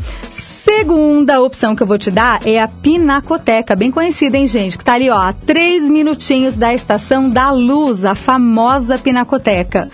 Segunda 0.66 1.42
opção 1.42 1.76
que 1.76 1.84
eu 1.84 1.88
vou 1.88 1.98
te 1.98 2.10
dar 2.10 2.46
é 2.46 2.60
a 2.60 2.68
Pinacoteca, 2.68 3.76
bem 3.76 3.92
conhecida, 3.92 4.36
hein, 4.36 4.48
gente? 4.48 4.78
Que 4.78 4.84
tá 4.84 4.94
ali, 4.94 5.10
ó, 5.10 5.16
a 5.16 5.32
três 5.32 5.88
minutinhos 5.90 6.56
da 6.56 6.74
Estação 6.74 7.30
da 7.30 7.52
Luz, 7.52 8.04
a 8.04 8.16
famosa 8.16 8.98
Pinacoteca. 8.98 9.90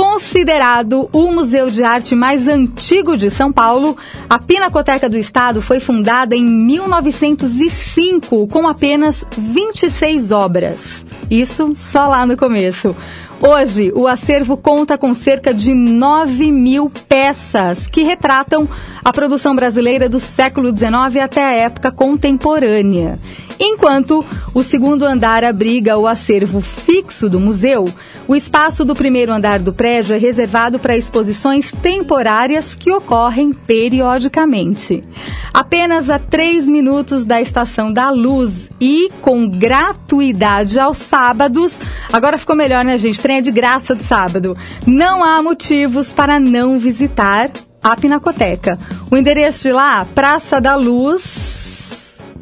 Considerado 0.00 1.10
o 1.12 1.30
museu 1.30 1.70
de 1.70 1.84
arte 1.84 2.14
mais 2.14 2.48
antigo 2.48 3.18
de 3.18 3.28
São 3.28 3.52
Paulo, 3.52 3.98
a 4.30 4.38
Pinacoteca 4.38 5.10
do 5.10 5.18
Estado 5.18 5.60
foi 5.60 5.78
fundada 5.78 6.34
em 6.34 6.42
1905 6.42 8.46
com 8.46 8.66
apenas 8.66 9.22
26 9.36 10.32
obras. 10.32 11.04
Isso 11.30 11.74
só 11.76 12.08
lá 12.08 12.24
no 12.24 12.34
começo. 12.34 12.96
Hoje, 13.42 13.92
o 13.94 14.06
acervo 14.06 14.56
conta 14.56 14.96
com 14.96 15.12
cerca 15.12 15.52
de 15.52 15.74
9 15.74 16.50
mil 16.50 16.90
peças 17.06 17.86
que 17.86 18.02
retratam 18.02 18.66
a 19.04 19.12
produção 19.12 19.54
brasileira 19.54 20.08
do 20.08 20.18
século 20.18 20.74
XIX 20.74 21.22
até 21.22 21.44
a 21.44 21.52
época 21.52 21.92
contemporânea. 21.92 23.18
Enquanto 23.62 24.24
o 24.54 24.62
segundo 24.62 25.04
andar 25.04 25.44
abriga 25.44 25.98
o 25.98 26.06
acervo 26.06 26.62
fixo 26.62 27.28
do 27.28 27.38
museu, 27.38 27.92
o 28.26 28.34
espaço 28.34 28.86
do 28.86 28.94
primeiro 28.94 29.30
andar 29.30 29.58
do 29.58 29.70
prédio 29.70 30.16
é 30.16 30.18
reservado 30.18 30.78
para 30.78 30.96
exposições 30.96 31.70
temporárias 31.70 32.74
que 32.74 32.90
ocorrem 32.90 33.52
periodicamente. 33.52 35.04
Apenas 35.52 36.08
a 36.08 36.18
três 36.18 36.66
minutos 36.66 37.26
da 37.26 37.38
Estação 37.38 37.92
da 37.92 38.08
Luz 38.08 38.70
e 38.80 39.10
com 39.20 39.46
gratuidade 39.46 40.78
aos 40.78 40.96
sábados. 40.96 41.78
Agora 42.10 42.38
ficou 42.38 42.56
melhor, 42.56 42.82
né, 42.82 42.96
gente? 42.96 43.20
Trem 43.20 43.38
é 43.38 43.42
de 43.42 43.50
graça 43.50 43.94
de 43.94 44.04
sábado. 44.04 44.56
Não 44.86 45.22
há 45.22 45.42
motivos 45.42 46.14
para 46.14 46.40
não 46.40 46.78
visitar 46.78 47.50
a 47.82 47.94
Pinacoteca. 47.94 48.78
O 49.10 49.16
endereço 49.18 49.64
de 49.64 49.72
lá, 49.72 50.06
Praça 50.14 50.60
da 50.60 50.76
Luz, 50.76 51.59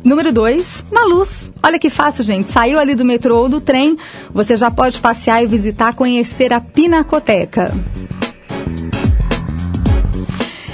Número 0.09 0.33
2, 0.33 0.85
na 0.91 1.05
luz. 1.05 1.53
Olha 1.63 1.79
que 1.79 1.91
fácil, 1.91 2.25
gente. 2.25 2.51
Saiu 2.51 2.79
ali 2.79 2.95
do 2.95 3.05
metrô 3.05 3.41
ou 3.41 3.49
do 3.49 3.61
trem, 3.61 3.99
você 4.33 4.57
já 4.57 4.71
pode 4.71 4.99
passear 5.01 5.43
e 5.43 5.47
visitar, 5.47 5.93
conhecer 5.93 6.51
a 6.51 6.63
Pinacoteca. 6.63 7.75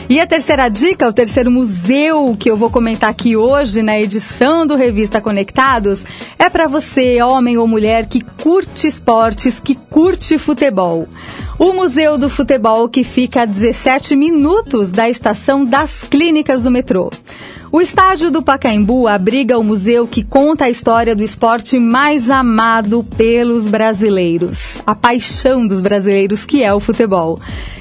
E 0.08 0.20
a 0.20 0.26
terceira 0.26 0.68
dica, 0.68 1.08
o 1.08 1.12
terceiro 1.12 1.50
museu 1.50 2.36
que 2.38 2.48
eu 2.48 2.56
vou 2.56 2.70
comentar 2.70 3.10
aqui 3.10 3.36
hoje 3.36 3.82
na 3.82 3.98
edição 3.98 4.64
do 4.64 4.76
Revista 4.76 5.20
Conectados, 5.20 6.04
é 6.38 6.48
para 6.48 6.68
você, 6.68 7.20
homem 7.20 7.58
ou 7.58 7.66
mulher, 7.66 8.06
que 8.06 8.20
curte 8.20 8.86
esportes, 8.86 9.58
que 9.58 9.74
curte 9.74 10.38
futebol. 10.38 11.08
O 11.58 11.72
Museu 11.72 12.16
do 12.16 12.28
Futebol, 12.28 12.88
que 12.88 13.02
fica 13.02 13.42
a 13.42 13.46
17 13.46 14.14
minutos 14.14 14.92
da 14.92 15.10
estação 15.10 15.64
das 15.64 16.04
clínicas 16.04 16.62
do 16.62 16.70
metrô. 16.70 17.10
O 17.74 17.82
estádio 17.82 18.30
do 18.30 18.40
Pacaembu 18.40 19.08
abriga 19.08 19.58
o 19.58 19.64
museu 19.64 20.06
que 20.06 20.22
conta 20.22 20.66
a 20.66 20.70
história 20.70 21.12
do 21.12 21.24
esporte 21.24 21.76
mais 21.76 22.30
amado 22.30 23.04
pelos 23.16 23.66
brasileiros, 23.66 24.76
a 24.86 24.94
paixão 24.94 25.66
dos 25.66 25.80
brasileiros 25.80 26.44
que 26.44 26.62
é 26.62 26.72
o 26.72 26.78
futebol. 26.78 27.40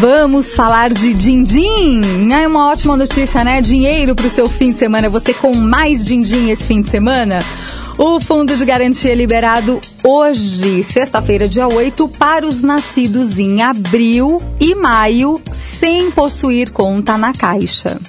Vamos 0.00 0.54
falar 0.54 0.94
de 0.94 1.12
din-din. 1.12 2.32
É 2.32 2.48
uma 2.48 2.70
ótima 2.70 2.96
notícia, 2.96 3.44
né? 3.44 3.60
Dinheiro 3.60 4.14
para 4.14 4.28
o 4.28 4.30
seu 4.30 4.48
fim 4.48 4.70
de 4.70 4.78
semana. 4.78 5.10
Você 5.10 5.34
com 5.34 5.54
mais 5.54 6.02
din-din 6.02 6.48
esse 6.48 6.62
fim 6.62 6.80
de 6.80 6.88
semana? 6.88 7.44
O 7.98 8.18
Fundo 8.18 8.56
de 8.56 8.64
Garantia 8.64 9.14
liberado 9.14 9.78
hoje, 10.02 10.82
sexta-feira, 10.84 11.46
dia 11.46 11.68
8, 11.68 12.08
para 12.08 12.46
os 12.46 12.62
nascidos 12.62 13.38
em 13.38 13.60
abril 13.60 14.40
e 14.58 14.74
maio 14.74 15.38
sem 15.52 16.10
possuir 16.10 16.70
conta 16.70 17.18
na 17.18 17.34
Caixa. 17.34 18.00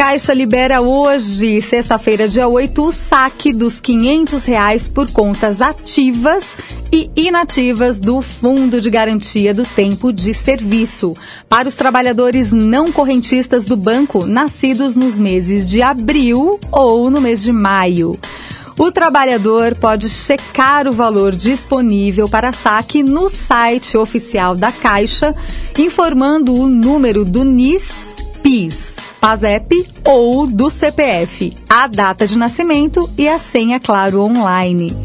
Caixa 0.00 0.32
libera 0.32 0.80
hoje, 0.80 1.60
sexta-feira, 1.60 2.26
dia 2.26 2.48
8, 2.48 2.82
o 2.82 2.90
saque 2.90 3.52
dos 3.52 3.80
500 3.80 4.46
reais 4.46 4.88
por 4.88 5.10
contas 5.10 5.60
ativas 5.60 6.56
e 6.90 7.10
inativas 7.14 8.00
do 8.00 8.22
Fundo 8.22 8.80
de 8.80 8.88
Garantia 8.88 9.52
do 9.52 9.66
Tempo 9.66 10.10
de 10.10 10.32
Serviço 10.32 11.14
para 11.50 11.68
os 11.68 11.74
trabalhadores 11.74 12.50
não 12.50 12.90
correntistas 12.90 13.66
do 13.66 13.76
banco 13.76 14.24
nascidos 14.24 14.96
nos 14.96 15.18
meses 15.18 15.66
de 15.66 15.82
abril 15.82 16.58
ou 16.72 17.10
no 17.10 17.20
mês 17.20 17.42
de 17.42 17.52
maio. 17.52 18.18
O 18.78 18.90
trabalhador 18.90 19.76
pode 19.76 20.08
checar 20.08 20.88
o 20.88 20.92
valor 20.92 21.36
disponível 21.36 22.26
para 22.26 22.54
saque 22.54 23.02
no 23.02 23.28
site 23.28 23.98
oficial 23.98 24.56
da 24.56 24.72
Caixa, 24.72 25.34
informando 25.78 26.54
o 26.54 26.66
número 26.66 27.22
do 27.22 27.44
NIS-PIS 27.44 28.89
PASEP 29.20 29.86
ou 30.04 30.46
do 30.46 30.70
CPF, 30.70 31.54
a 31.68 31.86
data 31.86 32.26
de 32.26 32.38
nascimento 32.38 33.08
e 33.18 33.28
a 33.28 33.38
senha, 33.38 33.78
claro, 33.78 34.22
online. 34.22 34.96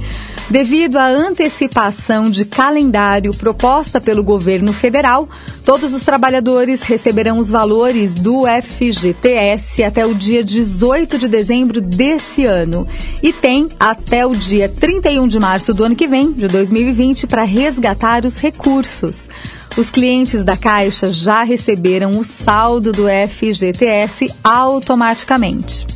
Devido 0.49 0.97
à 0.97 1.07
antecipação 1.07 2.29
de 2.29 2.45
calendário 2.45 3.33
proposta 3.33 3.99
pelo 3.99 4.23
governo 4.23 4.71
federal, 4.73 5.27
todos 5.63 5.91
os 5.91 6.03
trabalhadores 6.03 6.83
receberão 6.83 7.39
os 7.39 7.49
valores 7.49 8.13
do 8.13 8.43
FGTS 8.43 9.83
até 9.83 10.05
o 10.05 10.13
dia 10.13 10.43
18 10.43 11.17
de 11.17 11.27
dezembro 11.27 11.81
desse 11.81 12.45
ano 12.45 12.87
e 13.23 13.33
tem 13.33 13.67
até 13.79 14.23
o 14.23 14.35
dia 14.35 14.69
31 14.69 15.27
de 15.27 15.39
março 15.39 15.73
do 15.73 15.83
ano 15.83 15.95
que 15.95 16.07
vem, 16.07 16.31
de 16.31 16.47
2020, 16.47 17.25
para 17.25 17.43
resgatar 17.43 18.23
os 18.23 18.37
recursos. 18.37 19.27
Os 19.75 19.89
clientes 19.89 20.43
da 20.43 20.55
Caixa 20.55 21.11
já 21.11 21.41
receberam 21.41 22.11
o 22.19 22.23
saldo 22.23 22.91
do 22.91 23.05
FGTS 23.07 24.31
automaticamente. 24.43 25.87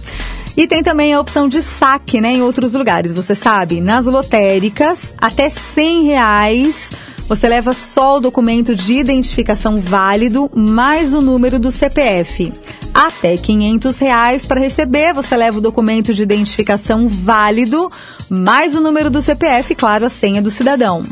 E 0.59 0.67
tem 0.67 0.83
também 0.83 1.13
a 1.13 1.21
opção 1.21 1.47
de 1.47 1.61
saque, 1.61 2.19
né, 2.19 2.33
em 2.33 2.41
outros 2.41 2.73
lugares, 2.73 3.13
você 3.13 3.33
sabe, 3.33 3.79
nas 3.79 4.07
lotéricas, 4.07 5.15
até 5.17 5.49
100 5.49 6.03
reais, 6.03 6.89
você 7.29 7.47
leva 7.47 7.73
só 7.73 8.17
o 8.17 8.19
documento 8.19 8.75
de 8.75 8.95
identificação 8.95 9.77
válido 9.77 10.51
mais 10.53 11.13
o 11.13 11.21
número 11.21 11.59
do 11.59 11.71
CPF. 11.71 12.51
Até 12.93 13.37
500 13.37 13.97
reais 13.99 14.45
para 14.45 14.59
receber, 14.59 15.13
você 15.13 15.37
leva 15.37 15.59
o 15.59 15.61
documento 15.61 16.13
de 16.13 16.23
identificação 16.23 17.07
válido 17.07 17.89
mais 18.29 18.75
o 18.75 18.81
número 18.81 19.09
do 19.09 19.21
CPF, 19.21 19.73
claro, 19.75 20.07
a 20.07 20.09
senha 20.09 20.41
do 20.41 20.51
cidadão. 20.51 21.05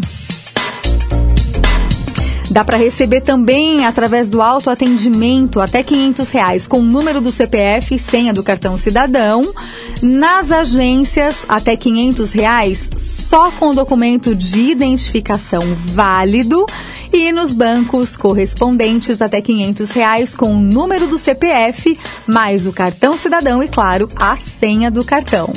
Dá 2.50 2.64
para 2.64 2.78
receber 2.78 3.22
também 3.22 3.86
através 3.86 4.30
do 4.30 4.42
autoatendimento 4.42 5.60
até 5.60 5.84
500 5.84 6.30
reais 6.32 6.68
com 6.68 6.80
o 6.80 6.84
número 6.84 7.20
do 7.20 7.32
CPF 7.32 7.96
e 7.96 8.00
senha 8.00 8.34
do 8.34 8.42
cartão 8.42 8.78
cidadão. 8.78 9.54
Nas 10.02 10.52
agências 10.52 11.44
até 11.48 11.76
500 11.76 12.32
reais 12.32 12.90
só 12.96 13.52
com 13.52 13.76
documento 13.76 14.34
de 14.34 14.72
identificação 14.72 15.62
válido 15.94 16.66
e 17.12 17.32
nos 17.34 17.52
bancos 17.52 18.16
correspondentes 18.16 19.22
até 19.22 19.42
500 19.42 19.92
reais 19.92 20.36
com 20.36 20.56
o 20.56 20.60
número 20.60 21.08
do 21.08 21.18
CPF 21.18 21.98
mais 22.26 22.66
o 22.66 22.72
cartão 22.72 23.18
cidadão 23.18 23.62
e 23.62 23.68
claro 23.68 24.08
a 24.16 24.38
senha 24.38 24.90
do 24.90 25.04
cartão. 25.04 25.52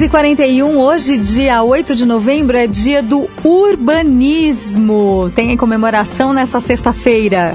E 0.00 0.08
41 0.08 0.78
hoje, 0.78 1.18
dia 1.18 1.62
8 1.62 1.94
de 1.94 2.04
novembro, 2.04 2.56
é 2.56 2.66
dia 2.66 3.02
do 3.02 3.28
urbanismo. 3.44 5.30
Tem 5.34 5.56
comemoração 5.56 6.32
nessa 6.32 6.60
sexta-feira. 6.60 7.54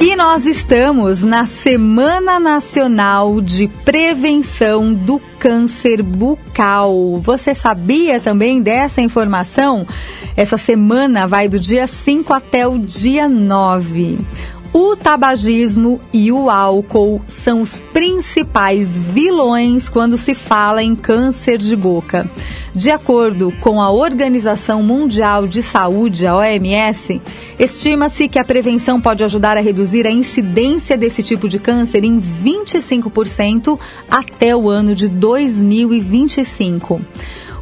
E 0.00 0.14
nós 0.14 0.46
estamos 0.46 1.22
na 1.22 1.46
Semana 1.46 2.38
Nacional 2.38 3.40
de 3.40 3.66
Prevenção 3.66 4.94
do 4.94 5.18
Câncer 5.38 6.02
Bucal. 6.02 7.18
Você 7.18 7.54
sabia 7.54 8.20
também 8.20 8.60
dessa 8.60 9.00
informação? 9.00 9.86
Essa 10.36 10.58
semana 10.58 11.26
vai 11.26 11.48
do 11.48 11.58
dia 11.58 11.86
5 11.86 12.32
até 12.32 12.68
o 12.68 12.78
dia 12.78 13.26
9. 13.26 14.18
O 14.72 14.96
tabagismo 14.96 16.00
e 16.12 16.30
o 16.30 16.50
álcool 16.50 17.22
são 17.26 17.62
os 17.62 17.80
principais 17.80 18.96
vilões 18.96 19.88
quando 19.88 20.18
se 20.18 20.34
fala 20.34 20.82
em 20.82 20.94
câncer 20.94 21.58
de 21.58 21.74
boca. 21.74 22.28
De 22.74 22.90
acordo 22.90 23.52
com 23.62 23.80
a 23.80 23.90
Organização 23.90 24.82
Mundial 24.82 25.46
de 25.46 25.62
Saúde, 25.62 26.26
a 26.26 26.36
OMS, 26.36 27.22
estima-se 27.58 28.28
que 28.28 28.38
a 28.38 28.44
prevenção 28.44 29.00
pode 29.00 29.24
ajudar 29.24 29.56
a 29.56 29.62
reduzir 29.62 30.06
a 30.06 30.10
incidência 30.10 30.96
desse 30.98 31.22
tipo 31.22 31.48
de 31.48 31.58
câncer 31.58 32.04
em 32.04 32.20
25% 32.20 33.78
até 34.10 34.54
o 34.54 34.68
ano 34.68 34.94
de 34.94 35.08
2025. 35.08 37.00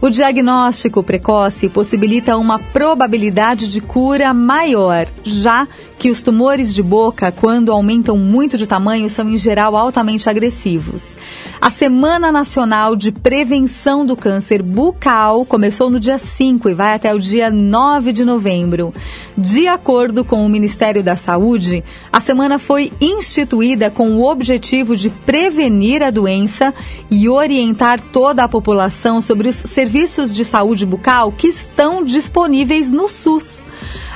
O 0.01 0.11
diagnóstico 0.11 1.03
precoce 1.03 1.69
possibilita 1.69 2.37
uma 2.37 2.59
probabilidade 2.59 3.69
de 3.69 3.81
cura 3.81 4.35
maior, 4.35 5.07
já 5.23 5.67
que 5.99 6.11
os 6.11 6.23
tumores 6.23 6.75
de 6.75 6.83
boca, 6.83 7.33
quando 7.33 7.73
aumentam 7.73 8.17
muito 8.17 8.59
de 8.59 8.67
tamanho, 8.67 9.09
são 9.09 9.29
em 9.29 9.37
geral 9.37 9.77
altamente 9.77 10.29
agressivos. 10.29 11.15
A 11.61 11.71
Semana 11.71 12.31
Nacional 12.31 12.95
de 12.95 13.11
Prevenção 13.11 14.05
do 14.05 14.17
Câncer 14.17 14.63
Bucal 14.63 15.45
começou 15.47 15.89
no 15.89 15.99
dia 15.99 16.19
5 16.19 16.69
e 16.69 16.75
vai 16.75 16.95
até 16.95 17.15
o 17.15 17.19
dia 17.19 17.51
9 17.51 18.13
de 18.13 18.25
novembro. 18.25 18.93
De 19.37 19.67
acordo 19.67 20.25
com 20.25 20.45
o 20.45 20.49
Ministério 20.49 21.03
da 21.03 21.17
Saúde, 21.17 21.83
a 22.13 22.21
semana 22.21 22.59
foi 22.59 22.93
instituída 23.01 23.91
com 23.91 24.11
o 24.13 24.31
objetivo 24.31 24.97
de 24.97 25.09
prevenir 25.09 26.03
a 26.03 26.11
doença 26.11 26.75
e 27.11 27.29
orientar 27.29 28.01
toda 28.13 28.45
a 28.45 28.49
população 28.49 29.23
sobre 29.23 29.49
os 29.49 29.57
serviços 29.57 30.35
de 30.35 30.45
saúde 30.45 30.85
bucal 30.85 31.33
que 31.33 31.49
estão 31.49 32.05
disponíveis 32.05 32.93
no 32.93 33.09
SUS. 33.09 33.65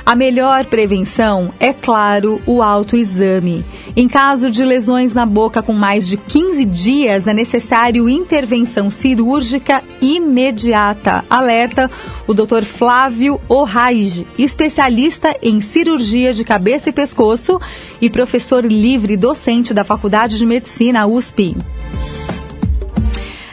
A 0.05 0.15
melhor 0.15 0.65
prevenção 0.65 1.51
é, 1.59 1.71
claro, 1.71 2.41
o 2.45 2.61
autoexame. 2.61 3.63
Em 3.95 4.07
caso 4.07 4.49
de 4.49 4.63
lesões 4.63 5.13
na 5.13 5.25
boca 5.25 5.61
com 5.61 5.73
mais 5.73 6.07
de 6.07 6.17
15 6.17 6.65
dias, 6.65 7.27
é 7.27 7.33
necessário 7.33 8.09
intervenção 8.09 8.89
cirúrgica 8.89 9.83
imediata. 10.01 11.23
Alerta 11.29 11.89
o 12.27 12.33
Dr. 12.33 12.63
Flávio 12.63 13.39
Orraige, 13.47 14.25
especialista 14.37 15.35
em 15.41 15.61
cirurgia 15.61 16.33
de 16.33 16.43
cabeça 16.43 16.89
e 16.89 16.93
pescoço 16.93 17.59
e 18.01 18.09
professor 18.09 18.65
livre 18.65 19.17
docente 19.17 19.73
da 19.73 19.83
Faculdade 19.83 20.37
de 20.37 20.45
Medicina 20.45 21.05
USP. 21.05 21.55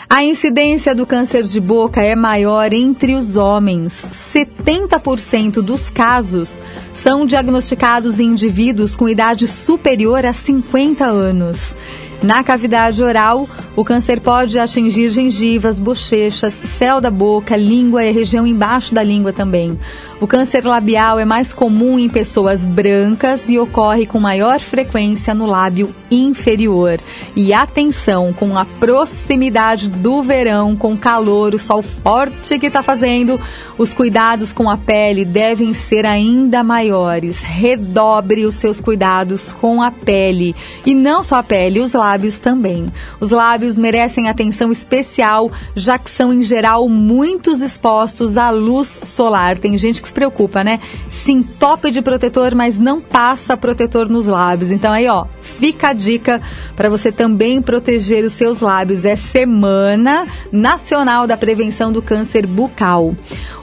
A 0.08 0.22
incidência 0.22 0.94
do 0.94 1.04
câncer 1.04 1.42
de 1.42 1.60
boca 1.60 2.00
é 2.00 2.14
maior 2.14 2.72
entre 2.72 3.14
os 3.16 3.34
homens. 3.34 4.06
70% 4.32 5.54
dos 5.60 5.90
casos 5.90 6.62
são 6.94 7.26
diagnosticados 7.26 8.20
em 8.20 8.26
indivíduos 8.26 8.94
com 8.94 9.08
idade 9.08 9.48
superior 9.48 10.24
a 10.24 10.32
50 10.32 11.04
anos. 11.04 11.74
Na 12.22 12.42
cavidade 12.42 13.02
oral, 13.02 13.48
o 13.74 13.84
câncer 13.84 14.20
pode 14.20 14.58
atingir 14.58 15.10
gengivas, 15.10 15.78
bochechas, 15.78 16.54
céu 16.78 17.00
da 17.00 17.10
boca, 17.10 17.56
língua 17.56 18.04
e 18.04 18.12
região 18.12 18.46
embaixo 18.46 18.94
da 18.94 19.02
língua 19.02 19.32
também. 19.32 19.78
O 20.18 20.26
câncer 20.26 20.64
labial 20.64 21.18
é 21.18 21.26
mais 21.26 21.52
comum 21.52 21.98
em 21.98 22.08
pessoas 22.08 22.64
brancas 22.64 23.50
e 23.50 23.58
ocorre 23.58 24.06
com 24.06 24.18
maior 24.18 24.58
frequência 24.60 25.34
no 25.34 25.44
lábio 25.44 25.94
inferior. 26.10 26.98
E 27.34 27.52
atenção, 27.52 28.32
com 28.32 28.56
a 28.56 28.64
proximidade 28.64 29.90
do 29.90 30.22
verão, 30.22 30.74
com 30.74 30.96
calor, 30.96 31.54
o 31.54 31.58
sol 31.58 31.82
forte 31.82 32.58
que 32.58 32.66
está 32.66 32.82
fazendo, 32.82 33.38
os 33.76 33.92
cuidados 33.92 34.54
com 34.54 34.70
a 34.70 34.78
pele 34.78 35.22
devem 35.22 35.74
ser 35.74 36.06
ainda 36.06 36.64
maiores. 36.64 37.42
Redobre 37.42 38.46
os 38.46 38.54
seus 38.54 38.80
cuidados 38.80 39.52
com 39.52 39.82
a 39.82 39.90
pele. 39.90 40.56
E 40.86 40.94
não 40.94 41.22
só 41.22 41.36
a 41.36 41.42
pele, 41.42 41.80
os 41.80 41.92
lábios 41.92 42.38
também. 42.38 42.86
Os 43.20 43.28
lábios 43.28 43.76
merecem 43.76 44.30
atenção 44.30 44.72
especial, 44.72 45.52
já 45.74 45.98
que 45.98 46.10
são, 46.10 46.32
em 46.32 46.42
geral, 46.42 46.88
muitos 46.88 47.60
expostos 47.60 48.38
à 48.38 48.48
luz 48.48 49.00
solar. 49.02 49.58
Tem 49.58 49.76
gente 49.76 50.00
que 50.00 50.05
que 50.06 50.08
se 50.08 50.14
preocupa, 50.14 50.62
né? 50.62 50.80
Se 51.10 51.32
entope 51.32 51.90
de 51.90 52.00
protetor, 52.00 52.54
mas 52.54 52.78
não 52.78 53.00
passa 53.00 53.56
protetor 53.56 54.08
nos 54.08 54.26
lábios. 54.26 54.70
Então 54.70 54.92
aí, 54.92 55.08
ó, 55.08 55.26
fica 55.40 55.88
a 55.88 55.92
dica 55.92 56.40
para 56.74 56.88
você 56.88 57.10
também 57.10 57.60
proteger 57.60 58.24
os 58.24 58.32
seus 58.32 58.60
lábios. 58.60 59.04
É 59.04 59.16
Semana 59.16 60.26
Nacional 60.52 61.26
da 61.26 61.36
Prevenção 61.36 61.90
do 61.90 62.00
Câncer 62.00 62.46
Bucal. 62.46 63.14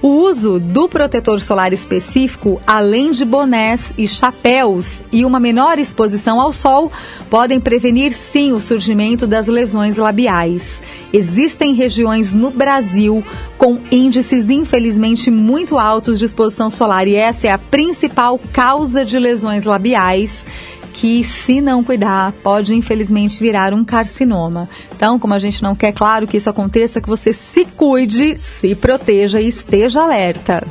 O 0.01 0.09
uso 0.09 0.59
do 0.59 0.89
protetor 0.89 1.39
solar 1.39 1.71
específico, 1.71 2.61
além 2.67 3.11
de 3.11 3.23
bonés 3.23 3.93
e 3.97 4.05
chapéus 4.05 5.03
e 5.13 5.23
uma 5.23 5.39
menor 5.39 5.79
exposição 5.79 6.41
ao 6.41 6.51
sol, 6.51 6.91
podem 7.29 7.57
prevenir 7.57 8.11
sim 8.11 8.51
o 8.51 8.59
surgimento 8.59 9.25
das 9.25 9.47
lesões 9.47 9.95
labiais. 9.95 10.81
Existem 11.13 11.73
regiões 11.73 12.33
no 12.33 12.51
Brasil 12.51 13.23
com 13.57 13.79
índices 13.89 14.49
infelizmente 14.49 15.31
muito 15.31 15.77
altos 15.77 16.19
de 16.19 16.25
exposição 16.33 16.71
solar 16.71 17.07
e 17.07 17.15
essa 17.15 17.47
é 17.47 17.51
a 17.51 17.57
principal 17.57 18.39
causa 18.51 19.05
de 19.05 19.19
lesões 19.19 19.65
labiais 19.65 20.43
que, 20.93 21.23
se 21.23 21.59
não 21.59 21.83
cuidar, 21.83 22.31
pode 22.43 22.73
infelizmente 22.75 23.39
virar 23.39 23.73
um 23.73 23.83
carcinoma. 23.83 24.69
Então, 24.95 25.17
como 25.17 25.33
a 25.33 25.39
gente 25.39 25.61
não 25.63 25.75
quer, 25.75 25.91
claro, 25.91 26.27
que 26.27 26.37
isso 26.37 26.49
aconteça, 26.49 27.01
que 27.01 27.09
você 27.09 27.33
se 27.33 27.65
cuide, 27.65 28.37
se 28.37 28.75
proteja 28.75 29.41
e 29.41 29.47
esteja 29.47 30.03
alerta. 30.03 30.65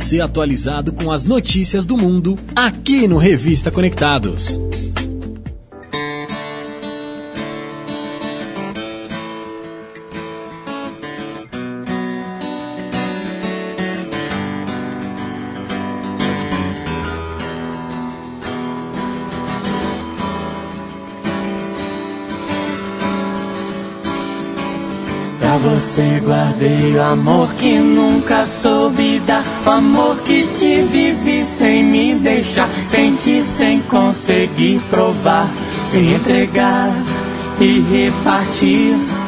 Você 0.00 0.18
atualizado 0.18 0.94
com 0.94 1.12
as 1.12 1.24
notícias 1.24 1.84
do 1.84 1.94
mundo 1.94 2.38
aqui 2.56 3.06
no 3.06 3.18
Revista 3.18 3.70
Conectados. 3.70 4.58
Você 25.90 26.22
guardei 26.24 26.94
o 26.94 27.02
amor 27.02 27.52
que 27.54 27.76
nunca 27.80 28.46
soube 28.46 29.18
dar. 29.26 29.44
O 29.66 29.70
amor 29.70 30.16
que 30.18 30.46
te 30.54 30.82
vivi 30.82 31.44
sem 31.44 31.82
me 31.82 32.14
deixar. 32.14 32.68
Senti 32.86 33.42
sem 33.42 33.80
conseguir 33.82 34.80
provar. 34.88 35.48
Sem 35.90 36.14
entregar 36.14 36.90
e 37.60 37.80
repartir. 37.80 39.19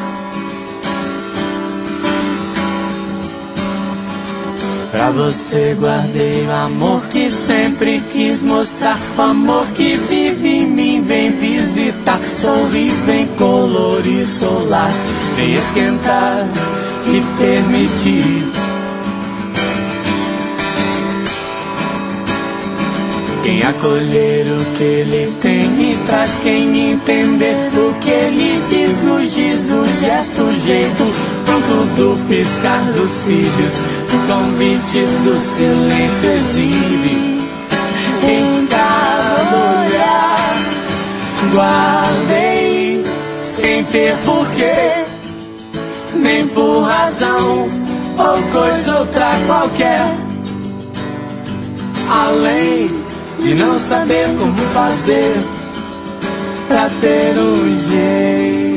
Pra 5.03 5.11
você 5.11 5.75
guardei 5.77 6.47
o 6.47 6.51
amor 6.53 7.01
que 7.07 7.29
sempre 7.29 7.99
quis 8.13 8.41
mostrar. 8.41 8.97
O 9.17 9.21
amor 9.21 9.65
que 9.75 9.97
vive 9.97 10.47
em 10.47 10.65
mim, 10.65 11.03
vem 11.03 11.29
visitar. 11.29 12.17
Sorri, 12.39 12.89
vem 13.05 13.27
colorir 13.37 14.25
solar. 14.25 14.89
Vem 15.35 15.55
esquentar 15.55 16.47
e 17.05 17.21
permitir. 17.37 18.45
Quem 23.43 23.61
acolher 23.61 24.45
o 24.53 24.77
que 24.77 24.83
ele 24.83 25.33
tem 25.41 25.91
e 25.91 25.97
traz 26.07 26.39
quem 26.41 26.91
entender 26.91 27.55
o 27.75 27.93
que 27.99 28.09
ele 28.09 28.63
diz 28.69 29.01
nos 29.01 29.33
diz 29.33 29.63
do 29.63 29.85
gesto, 29.99 30.49
jeito 30.61 31.32
pronto 31.45 31.85
do 31.95 32.27
piscar 32.27 32.81
dos 32.93 33.09
cílios, 33.09 33.73
o 34.13 34.27
convite 34.27 35.05
do 35.23 35.39
silêncio 35.39 36.31
exibe. 36.31 37.43
Em 38.25 38.67
cada 38.67 39.55
olhar, 39.81 40.37
guardei 41.53 43.03
sem 43.41 43.83
ter 43.85 44.15
porquê, 44.25 45.05
nem 46.15 46.47
por 46.47 46.83
razão 46.83 47.67
ou 48.17 48.43
coisa 48.51 48.99
outra 48.99 49.31
qualquer. 49.45 50.15
Além 52.09 52.91
de 53.39 53.55
não 53.55 53.79
saber 53.79 54.27
como 54.39 54.55
fazer 54.73 55.35
pra 56.67 56.89
ter 57.01 57.37
um 57.37 57.89
jeito 57.89 58.72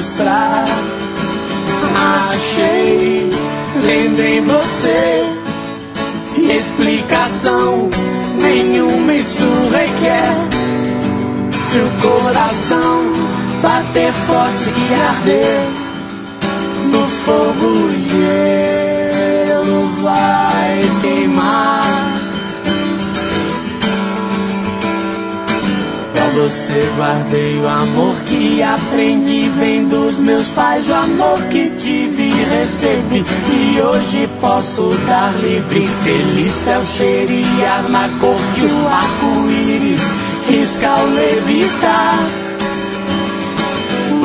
mostrar. 0.00 0.64
Achei 1.94 3.28
em 3.28 4.40
você 4.40 5.24
explicação 6.56 7.90
nenhuma 8.40 9.14
isso 9.14 9.44
requer. 9.70 10.34
Se 11.70 11.78
o 11.78 11.90
coração 12.00 13.12
bater 13.62 14.12
forte 14.12 14.70
e 14.70 14.94
arder 14.94 15.60
no 16.90 17.06
fogo 17.06 17.90
gelo 18.08 19.80
vai 20.02 20.80
queimar. 21.02 22.09
Você 26.34 26.80
guardei 26.96 27.58
o 27.58 27.68
amor 27.68 28.14
que 28.28 28.62
aprendi 28.62 29.48
vem 29.58 29.88
dos 29.88 30.18
meus 30.18 30.46
pais, 30.48 30.88
o 30.88 30.94
amor 30.94 31.38
que 31.50 31.70
tive 31.70 32.22
e 32.22 32.44
recebi 32.44 33.24
e 33.52 33.80
hoje 33.80 34.28
posso 34.40 34.88
dar 35.06 35.32
livre, 35.40 35.86
feliz 36.02 36.52
céu 36.52 36.82
cheirar 36.82 37.82
na 37.90 38.08
cor 38.20 38.36
que 38.54 38.64
o 38.64 38.88
arco-íris 38.88 40.00
risca 40.48 40.88
ao 40.88 41.06
levitar. 41.06 42.39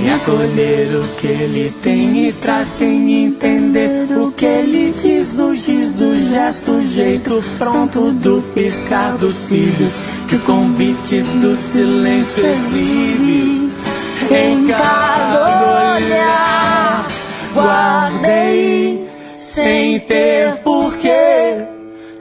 E 0.00 0.08
acolher 0.10 0.94
o 0.94 1.08
que 1.16 1.26
ele 1.26 1.74
tem 1.82 2.28
e 2.28 2.32
traz 2.32 2.68
sem 2.68 3.24
entender 3.24 4.06
o 4.16 4.30
que 4.30 4.44
ele 4.44 4.94
diz 4.96 5.34
no 5.34 5.54
giz 5.56 5.92
do 5.94 6.14
gesto, 6.30 6.84
jeito 6.84 7.42
pronto 7.58 8.12
do 8.12 8.40
piscar 8.54 9.16
dos 9.16 9.34
cílios, 9.34 9.94
que 10.28 10.36
o 10.36 10.40
convite 10.40 11.22
do 11.40 11.56
silêncio 11.56 12.46
exibe 12.46 13.72
em 14.30 14.68
cada 14.68 15.96
olhar. 15.96 17.06
Guardei 17.52 19.08
sem 19.36 19.98
ter 20.00 20.58
porquê, 20.62 21.66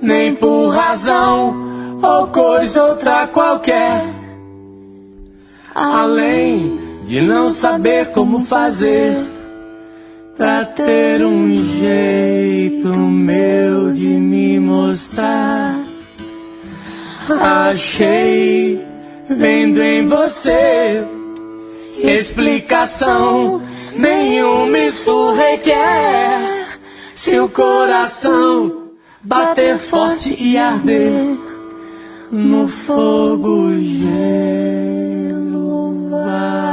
nem 0.01 0.33
por 0.33 0.69
razão 0.69 1.99
ou 2.01 2.27
coisa 2.27 2.85
outra 2.85 3.27
qualquer. 3.27 4.03
Além 5.75 6.86
de 7.07 7.21
não 7.21 7.49
saber 7.49 8.11
como 8.11 8.41
fazer 8.41 9.15
pra 10.35 10.65
ter 10.65 11.25
um 11.25 11.55
jeito 11.79 12.89
meu 12.89 13.93
de 13.93 14.09
me 14.09 14.59
mostrar. 14.59 15.73
Achei 17.29 18.85
vendo 19.29 19.81
em 19.81 20.05
você 20.05 21.01
explicação 21.97 23.61
nenhuma 23.95 24.77
isso 24.77 25.31
requer. 25.31 26.77
Se 27.15 27.39
o 27.39 27.47
coração 27.47 28.89
bater 29.23 29.77
forte 29.77 30.35
e 30.37 30.57
arder 30.57 31.37
no 32.31 32.67
fogo 32.67 33.73
gelo 33.79 34.17
vai 36.09 36.66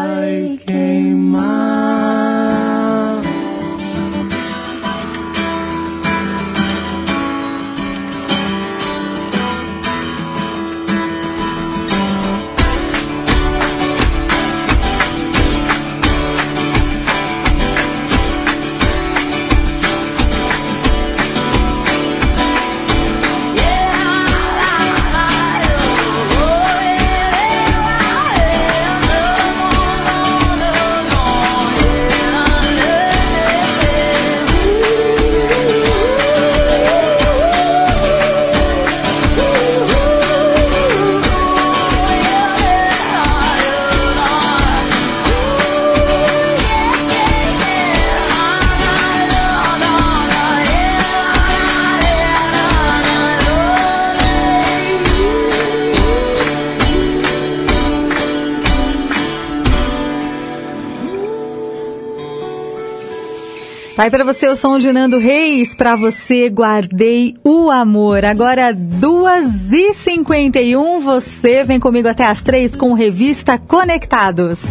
Aí 63.97 64.11
pra 64.11 64.25
você 64.25 64.49
o 64.49 64.57
som 64.57 64.77
de 64.77 64.93
Nando 64.93 65.19
Reis, 65.19 65.73
pra 65.73 65.95
você 65.95 66.49
guardei 66.49 67.37
o 67.45 67.71
amor. 67.71 68.25
Agora 68.25 68.75
2h51, 68.75 70.99
você 71.01 71.63
vem 71.63 71.79
comigo 71.79 72.09
até 72.09 72.27
as 72.27 72.43
3 72.43 72.75
com 72.75 72.93
Revista 72.93 73.57
Conectados. 73.57 74.63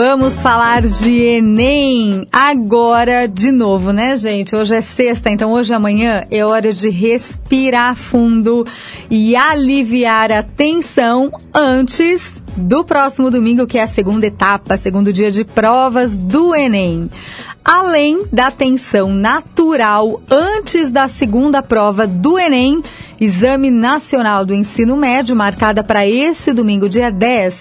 Vamos 0.00 0.40
falar 0.40 0.82
de 0.82 1.10
Enem 1.10 2.24
agora 2.30 3.26
de 3.26 3.50
novo, 3.50 3.92
né, 3.92 4.16
gente? 4.16 4.54
Hoje 4.54 4.76
é 4.76 4.80
sexta, 4.80 5.28
então 5.28 5.52
hoje 5.52 5.72
e 5.72 5.74
amanhã 5.74 6.24
é 6.30 6.44
hora 6.44 6.72
de 6.72 6.88
respirar 6.88 7.96
fundo 7.96 8.64
e 9.10 9.34
aliviar 9.34 10.30
a 10.30 10.40
tensão 10.40 11.32
antes 11.52 12.40
do 12.56 12.84
próximo 12.84 13.28
domingo, 13.28 13.66
que 13.66 13.76
é 13.76 13.82
a 13.82 13.88
segunda 13.88 14.24
etapa, 14.24 14.78
segundo 14.78 15.12
dia 15.12 15.32
de 15.32 15.44
provas 15.44 16.16
do 16.16 16.54
Enem. 16.54 17.10
Além 17.70 18.22
da 18.32 18.50
tensão 18.50 19.12
natural 19.12 20.22
antes 20.30 20.90
da 20.90 21.06
segunda 21.06 21.62
prova 21.62 22.06
do 22.06 22.38
Enem, 22.38 22.82
Exame 23.20 23.70
Nacional 23.70 24.46
do 24.46 24.54
Ensino 24.54 24.96
Médio, 24.96 25.36
marcada 25.36 25.84
para 25.84 26.06
esse 26.08 26.54
domingo, 26.54 26.88
dia 26.88 27.10
10. 27.10 27.54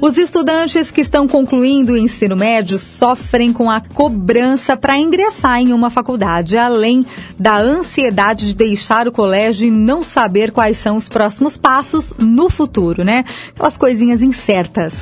Os 0.00 0.16
estudantes 0.16 0.92
que 0.92 1.00
estão 1.00 1.26
concluindo 1.26 1.94
o 1.94 1.96
ensino 1.96 2.36
médio 2.36 2.78
sofrem 2.78 3.52
com 3.52 3.68
a 3.68 3.80
cobrança 3.80 4.76
para 4.76 4.96
ingressar 4.96 5.60
em 5.60 5.72
uma 5.72 5.90
faculdade, 5.90 6.56
além 6.56 7.04
da 7.36 7.58
ansiedade 7.58 8.46
de 8.46 8.54
deixar 8.54 9.08
o 9.08 9.12
colégio 9.12 9.66
e 9.66 9.72
não 9.72 10.04
saber 10.04 10.52
quais 10.52 10.78
são 10.78 10.96
os 10.96 11.08
próximos 11.08 11.56
passos 11.56 12.14
no 12.16 12.48
futuro, 12.48 13.02
né? 13.02 13.24
Aquelas 13.56 13.76
coisinhas 13.76 14.22
incertas. 14.22 14.94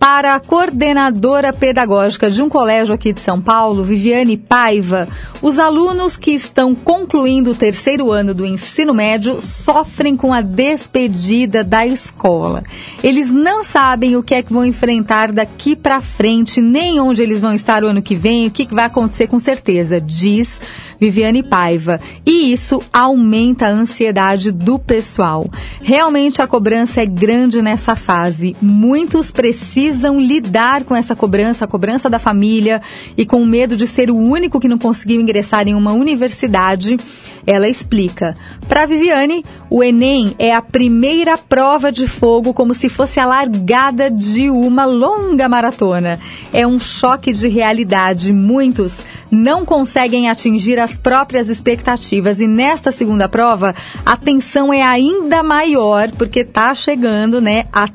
Para 0.00 0.34
a 0.34 0.40
coordenadora 0.40 1.52
pedagógica 1.52 2.30
de 2.30 2.42
um 2.42 2.48
colégio 2.48 2.94
aqui 2.94 3.12
de 3.12 3.20
São 3.20 3.38
Paulo, 3.38 3.84
Viviane 3.84 4.34
Paiva, 4.34 5.06
os 5.42 5.58
alunos 5.58 6.16
que 6.16 6.30
estão 6.30 6.74
concluindo 6.74 7.50
o 7.50 7.54
terceiro 7.54 8.10
ano 8.10 8.32
do 8.32 8.46
ensino 8.46 8.94
médio 8.94 9.42
sofrem 9.42 10.16
com 10.16 10.32
a 10.32 10.40
despedida 10.40 11.62
da 11.62 11.86
escola. 11.86 12.64
Eles 13.02 13.30
não 13.30 13.62
sabem 13.62 14.16
o 14.16 14.22
que 14.22 14.34
é 14.34 14.42
que 14.42 14.54
vão 14.54 14.64
enfrentar 14.64 15.32
daqui 15.32 15.76
para 15.76 16.00
frente, 16.00 16.62
nem 16.62 16.98
onde 16.98 17.22
eles 17.22 17.42
vão 17.42 17.52
estar 17.52 17.84
o 17.84 17.88
ano 17.88 18.00
que 18.00 18.16
vem, 18.16 18.46
o 18.46 18.50
que 18.50 18.74
vai 18.74 18.86
acontecer 18.86 19.26
com 19.26 19.38
certeza, 19.38 20.00
diz 20.00 20.58
Viviane 20.98 21.42
Paiva. 21.42 22.00
E 22.24 22.50
isso 22.50 22.82
aumenta 22.90 23.66
a 23.66 23.70
ansiedade 23.70 24.50
do 24.50 24.78
pessoal. 24.78 25.46
Realmente 25.82 26.40
a 26.40 26.46
cobrança 26.46 27.02
é 27.02 27.06
grande 27.06 27.60
nessa 27.60 27.94
fase. 27.94 28.56
Muitos 28.62 29.30
precisam 29.30 29.89
precisam 29.90 30.20
lidar 30.20 30.84
com 30.84 30.94
essa 30.94 31.16
cobrança, 31.16 31.64
a 31.64 31.68
cobrança 31.68 32.08
da 32.08 32.20
família 32.20 32.80
e 33.16 33.26
com 33.26 33.42
o 33.42 33.46
medo 33.46 33.76
de 33.76 33.88
ser 33.88 34.08
o 34.08 34.16
único 34.16 34.60
que 34.60 34.68
não 34.68 34.78
conseguiu 34.78 35.20
ingressar 35.20 35.66
em 35.66 35.74
uma 35.74 35.92
universidade. 35.92 36.96
Ela 37.44 37.68
explica. 37.68 38.36
Para 38.68 38.86
Viviane, 38.86 39.44
o 39.68 39.82
Enem 39.82 40.36
é 40.38 40.54
a 40.54 40.62
primeira 40.62 41.36
prova 41.36 41.90
de 41.90 42.06
fogo, 42.06 42.54
como 42.54 42.72
se 42.72 42.88
fosse 42.88 43.18
a 43.18 43.26
largada 43.26 44.08
de 44.08 44.48
uma 44.48 44.84
longa 44.84 45.48
maratona. 45.48 46.20
É 46.52 46.64
um 46.64 46.78
choque 46.78 47.32
de 47.32 47.48
realidade. 47.48 48.32
Muitos 48.32 48.98
não 49.28 49.64
conseguem 49.64 50.30
atingir 50.30 50.78
as 50.78 50.96
próprias 50.96 51.48
expectativas 51.48 52.38
e 52.38 52.46
nesta 52.46 52.92
segunda 52.92 53.28
prova 53.28 53.74
a 54.06 54.16
tensão 54.16 54.72
é 54.72 54.82
ainda 54.82 55.42
maior 55.42 56.12
porque 56.12 56.40
está 56.40 56.72
chegando, 56.74 57.40
né, 57.40 57.64
a 57.72 57.88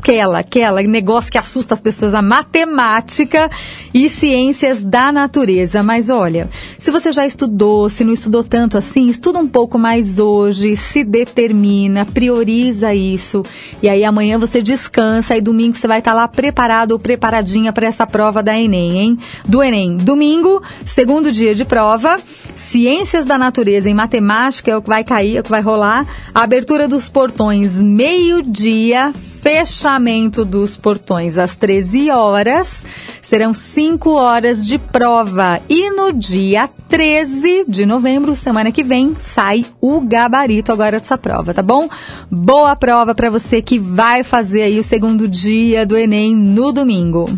aquela, 0.00 0.38
aquela 0.38 0.82
negócio 0.82 1.30
que 1.30 1.36
assusta 1.36 1.74
as 1.74 1.80
pessoas, 1.80 2.14
a 2.14 2.22
matemática 2.22 3.50
e 3.92 4.08
ciências 4.08 4.82
da 4.82 5.12
natureza. 5.12 5.82
Mas 5.82 6.08
olha, 6.08 6.48
se 6.78 6.90
você 6.90 7.12
já 7.12 7.26
estudou, 7.26 7.88
se 7.90 8.02
não 8.02 8.12
estudou 8.12 8.42
tanto 8.42 8.78
assim, 8.78 9.08
estuda 9.08 9.38
um 9.38 9.46
pouco 9.46 9.78
mais 9.78 10.18
hoje, 10.18 10.74
se 10.74 11.04
determina, 11.04 12.06
prioriza 12.06 12.94
isso. 12.94 13.44
E 13.82 13.88
aí 13.88 14.02
amanhã 14.02 14.38
você 14.38 14.62
descansa 14.62 15.36
e 15.36 15.40
domingo 15.40 15.76
você 15.76 15.86
vai 15.86 15.98
estar 15.98 16.14
lá 16.14 16.26
preparado 16.26 16.92
ou 16.92 16.98
preparadinha 16.98 17.72
para 17.72 17.86
essa 17.86 18.06
prova 18.06 18.42
da 18.42 18.58
Enem, 18.58 18.98
hein? 18.98 19.16
Do 19.46 19.62
Enem. 19.62 19.98
Domingo, 19.98 20.62
segundo 20.86 21.30
dia 21.30 21.54
de 21.54 21.64
prova, 21.64 22.18
ciências 22.56 23.26
da 23.26 23.36
natureza 23.36 23.90
e 23.90 23.94
matemática 23.94 24.70
é 24.70 24.76
o 24.76 24.82
que 24.82 24.88
vai 24.88 25.04
cair, 25.04 25.36
é 25.36 25.40
o 25.40 25.42
que 25.42 25.50
vai 25.50 25.60
rolar. 25.60 26.06
A 26.34 26.42
abertura 26.42 26.88
dos 26.88 27.08
portões 27.08 27.80
meio-dia 27.82 29.12
fechamento 29.50 30.44
dos 30.44 30.76
portões 30.76 31.36
às 31.36 31.56
13 31.56 32.08
horas. 32.08 32.84
Serão 33.20 33.52
5 33.52 34.08
horas 34.10 34.64
de 34.64 34.78
prova. 34.78 35.60
E 35.68 35.90
no 35.90 36.12
dia 36.12 36.70
13 36.88 37.64
de 37.66 37.84
novembro, 37.84 38.36
semana 38.36 38.70
que 38.70 38.84
vem, 38.84 39.16
sai 39.18 39.66
o 39.80 40.00
gabarito 40.00 40.70
agora 40.70 41.00
dessa 41.00 41.18
prova, 41.18 41.52
tá 41.52 41.62
bom? 41.62 41.88
Boa 42.30 42.76
prova 42.76 43.12
para 43.12 43.28
você 43.28 43.60
que 43.60 43.76
vai 43.76 44.22
fazer 44.22 44.62
aí 44.62 44.78
o 44.78 44.84
segundo 44.84 45.26
dia 45.26 45.84
do 45.84 45.96
Enem 45.96 46.36
no 46.36 46.70
domingo. 46.70 47.28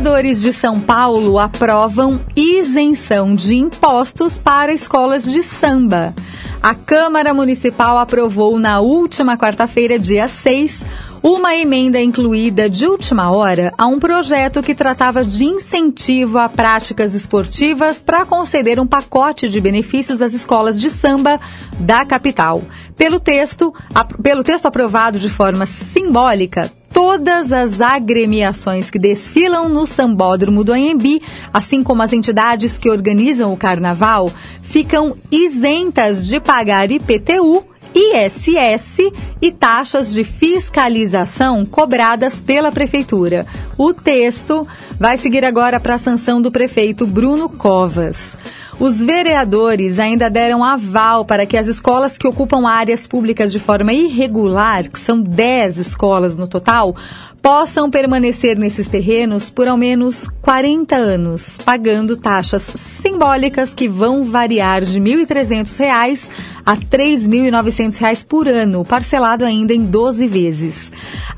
Vereadores 0.00 0.40
de 0.40 0.50
São 0.50 0.80
Paulo 0.80 1.38
aprovam 1.38 2.22
isenção 2.34 3.34
de 3.34 3.54
impostos 3.54 4.38
para 4.38 4.72
escolas 4.72 5.30
de 5.30 5.42
samba. 5.42 6.14
A 6.62 6.74
Câmara 6.74 7.34
Municipal 7.34 7.98
aprovou 7.98 8.58
na 8.58 8.80
última 8.80 9.36
quarta-feira, 9.36 9.98
dia 9.98 10.26
6, 10.26 10.82
uma 11.22 11.54
emenda 11.54 12.00
incluída 12.00 12.70
de 12.70 12.86
última 12.86 13.30
hora 13.30 13.74
a 13.76 13.86
um 13.86 13.98
projeto 13.98 14.62
que 14.62 14.74
tratava 14.74 15.22
de 15.22 15.44
incentivo 15.44 16.38
a 16.38 16.48
práticas 16.48 17.12
esportivas 17.12 18.02
para 18.02 18.24
conceder 18.24 18.80
um 18.80 18.86
pacote 18.86 19.50
de 19.50 19.60
benefícios 19.60 20.22
às 20.22 20.32
escolas 20.32 20.80
de 20.80 20.88
samba 20.88 21.38
da 21.78 22.06
capital. 22.06 22.62
Pelo 22.96 23.20
texto, 23.20 23.74
pelo 24.22 24.42
texto 24.42 24.64
aprovado 24.64 25.18
de 25.18 25.28
forma 25.28 25.66
simbólica, 25.66 26.72
todas 26.92 27.52
as 27.52 27.80
agremiações 27.80 28.90
que 28.90 28.98
desfilam 28.98 29.68
no 29.68 29.86
Sambódromo 29.86 30.62
do 30.62 30.72
Anhembi, 30.72 31.22
assim 31.52 31.82
como 31.82 32.02
as 32.02 32.12
entidades 32.12 32.76
que 32.76 32.90
organizam 32.90 33.52
o 33.52 33.56
carnaval, 33.56 34.30
ficam 34.62 35.16
isentas 35.30 36.26
de 36.26 36.38
pagar 36.38 36.90
IPTU, 36.90 37.64
ISS 37.94 39.10
e 39.42 39.50
taxas 39.50 40.12
de 40.12 40.22
fiscalização 40.22 41.64
cobradas 41.64 42.40
pela 42.40 42.70
Prefeitura. 42.70 43.46
O 43.76 43.92
texto 43.92 44.66
vai 44.98 45.18
seguir 45.18 45.44
agora 45.44 45.80
para 45.80 45.94
a 45.94 45.98
sanção 45.98 46.40
do 46.40 46.52
prefeito 46.52 47.06
Bruno 47.06 47.48
Covas. 47.48 48.36
Os 48.80 49.02
vereadores 49.02 49.98
ainda 49.98 50.30
deram 50.30 50.64
aval 50.64 51.22
para 51.26 51.44
que 51.44 51.58
as 51.58 51.66
escolas 51.66 52.16
que 52.16 52.26
ocupam 52.26 52.66
áreas 52.66 53.06
públicas 53.06 53.52
de 53.52 53.58
forma 53.58 53.92
irregular, 53.92 54.88
que 54.88 54.98
são 54.98 55.20
10 55.20 55.76
escolas 55.76 56.34
no 56.34 56.48
total, 56.48 56.96
possam 57.42 57.90
permanecer 57.90 58.58
nesses 58.58 58.88
terrenos 58.88 59.50
por 59.50 59.68
ao 59.68 59.76
menos 59.76 60.30
40 60.40 60.96
anos, 60.96 61.58
pagando 61.62 62.16
taxas 62.16 62.62
simbólicas 62.62 63.74
que 63.74 63.86
vão 63.86 64.24
variar 64.24 64.82
de 64.82 64.98
R$ 64.98 65.24
1.300 65.26 66.26
a 66.64 66.72
R$ 66.72 66.80
3.900 66.80 68.24
por 68.26 68.48
ano, 68.48 68.82
parcelado 68.82 69.44
ainda 69.44 69.74
em 69.74 69.84
12 69.84 70.26
vezes. 70.26 70.89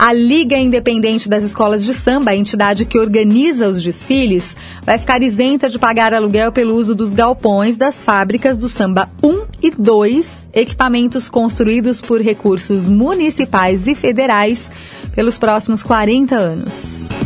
A 0.05 0.13
Liga 0.13 0.59
Independente 0.59 1.29
das 1.29 1.45
Escolas 1.45 1.85
de 1.85 1.95
Samba, 1.95 2.33
a 2.33 2.37
entidade 2.37 2.85
que 2.85 2.99
organiza 2.99 3.69
os 3.69 3.81
desfiles, 3.81 4.57
vai 4.85 4.99
ficar 4.99 5.23
isenta 5.23 5.69
de 5.69 5.79
pagar 5.79 6.13
aluguel 6.13 6.51
pelo 6.51 6.75
uso 6.75 6.93
dos 6.93 7.15
galpões 7.15 7.77
das 7.77 8.03
fábricas 8.03 8.59
do 8.59 8.69
Samba 8.69 9.09
1 9.23 9.45
e 9.63 9.71
2, 9.71 10.49
equipamentos 10.55 11.31
construídos 11.31 12.01
por 12.01 12.21
recursos 12.21 12.89
municipais 12.89 13.87
e 13.87 13.95
federais 13.95 14.69
pelos 15.15 15.39
próximos 15.39 15.85
40 15.85 16.35
anos. 16.35 17.22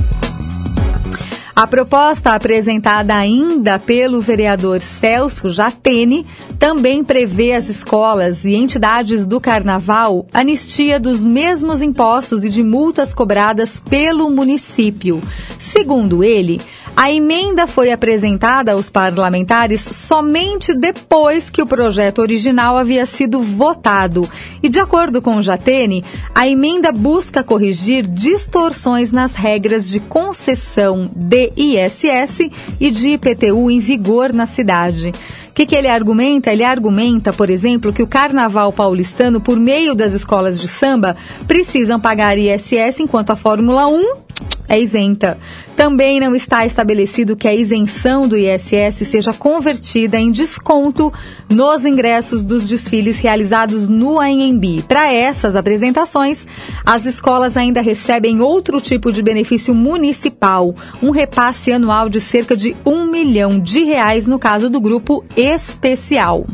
A 1.56 1.66
proposta 1.66 2.34
apresentada 2.34 3.16
ainda 3.16 3.78
pelo 3.78 4.20
vereador 4.20 4.82
Celso 4.82 5.48
Jatene 5.48 6.26
também 6.58 7.02
prevê 7.02 7.54
às 7.54 7.70
escolas 7.70 8.44
e 8.44 8.54
entidades 8.54 9.26
do 9.26 9.40
carnaval 9.40 10.26
anistia 10.34 11.00
dos 11.00 11.24
mesmos 11.24 11.80
impostos 11.80 12.44
e 12.44 12.50
de 12.50 12.62
multas 12.62 13.14
cobradas 13.14 13.80
pelo 13.80 14.28
município. 14.28 15.18
Segundo 15.58 16.22
ele, 16.22 16.60
a 16.96 17.12
emenda 17.12 17.66
foi 17.66 17.92
apresentada 17.92 18.72
aos 18.72 18.88
parlamentares 18.88 19.82
somente 19.82 20.72
depois 20.72 21.50
que 21.50 21.60
o 21.60 21.66
projeto 21.66 22.20
original 22.20 22.78
havia 22.78 23.04
sido 23.04 23.42
votado. 23.42 24.28
E, 24.62 24.68
de 24.70 24.80
acordo 24.80 25.20
com 25.20 25.36
o 25.36 25.42
Jatene, 25.42 26.02
a 26.34 26.48
emenda 26.48 26.90
busca 26.90 27.44
corrigir 27.44 28.06
distorções 28.06 29.12
nas 29.12 29.34
regras 29.34 29.86
de 29.90 30.00
concessão 30.00 31.08
de 31.14 31.52
ISS 31.54 32.50
e 32.80 32.90
de 32.90 33.10
IPTU 33.10 33.70
em 33.70 33.78
vigor 33.78 34.32
na 34.32 34.46
cidade. 34.46 35.12
Que, 35.56 35.64
que 35.64 35.74
ele 35.74 35.88
argumenta? 35.88 36.52
Ele 36.52 36.62
argumenta, 36.62 37.32
por 37.32 37.48
exemplo, 37.48 37.90
que 37.90 38.02
o 38.02 38.06
carnaval 38.06 38.70
paulistano, 38.70 39.40
por 39.40 39.58
meio 39.58 39.94
das 39.94 40.12
escolas 40.12 40.60
de 40.60 40.68
samba, 40.68 41.16
precisam 41.48 41.98
pagar 41.98 42.36
ISS, 42.36 43.00
enquanto 43.00 43.30
a 43.30 43.36
Fórmula 43.36 43.86
1 43.86 44.26
é 44.68 44.78
isenta. 44.80 45.38
Também 45.76 46.18
não 46.18 46.34
está 46.34 46.64
estabelecido 46.64 47.36
que 47.36 47.46
a 47.46 47.54
isenção 47.54 48.26
do 48.26 48.36
ISS 48.36 49.06
seja 49.06 49.32
convertida 49.32 50.18
em 50.18 50.30
desconto 50.30 51.12
nos 51.48 51.84
ingressos 51.84 52.42
dos 52.42 52.66
desfiles 52.66 53.20
realizados 53.20 53.88
no 53.88 54.18
ANB. 54.18 54.82
Para 54.88 55.12
essas 55.12 55.54
apresentações, 55.54 56.46
as 56.84 57.04
escolas 57.04 57.56
ainda 57.56 57.80
recebem 57.80 58.40
outro 58.40 58.80
tipo 58.80 59.12
de 59.12 59.22
benefício 59.22 59.74
municipal, 59.74 60.74
um 61.02 61.10
repasse 61.10 61.70
anual 61.70 62.08
de 62.08 62.20
cerca 62.20 62.56
de 62.56 62.74
um 62.84 63.04
milhão 63.04 63.60
de 63.60 63.84
reais 63.84 64.26
no 64.26 64.38
caso 64.38 64.70
do 64.70 64.80
grupo 64.80 65.24
especial. 65.46 66.44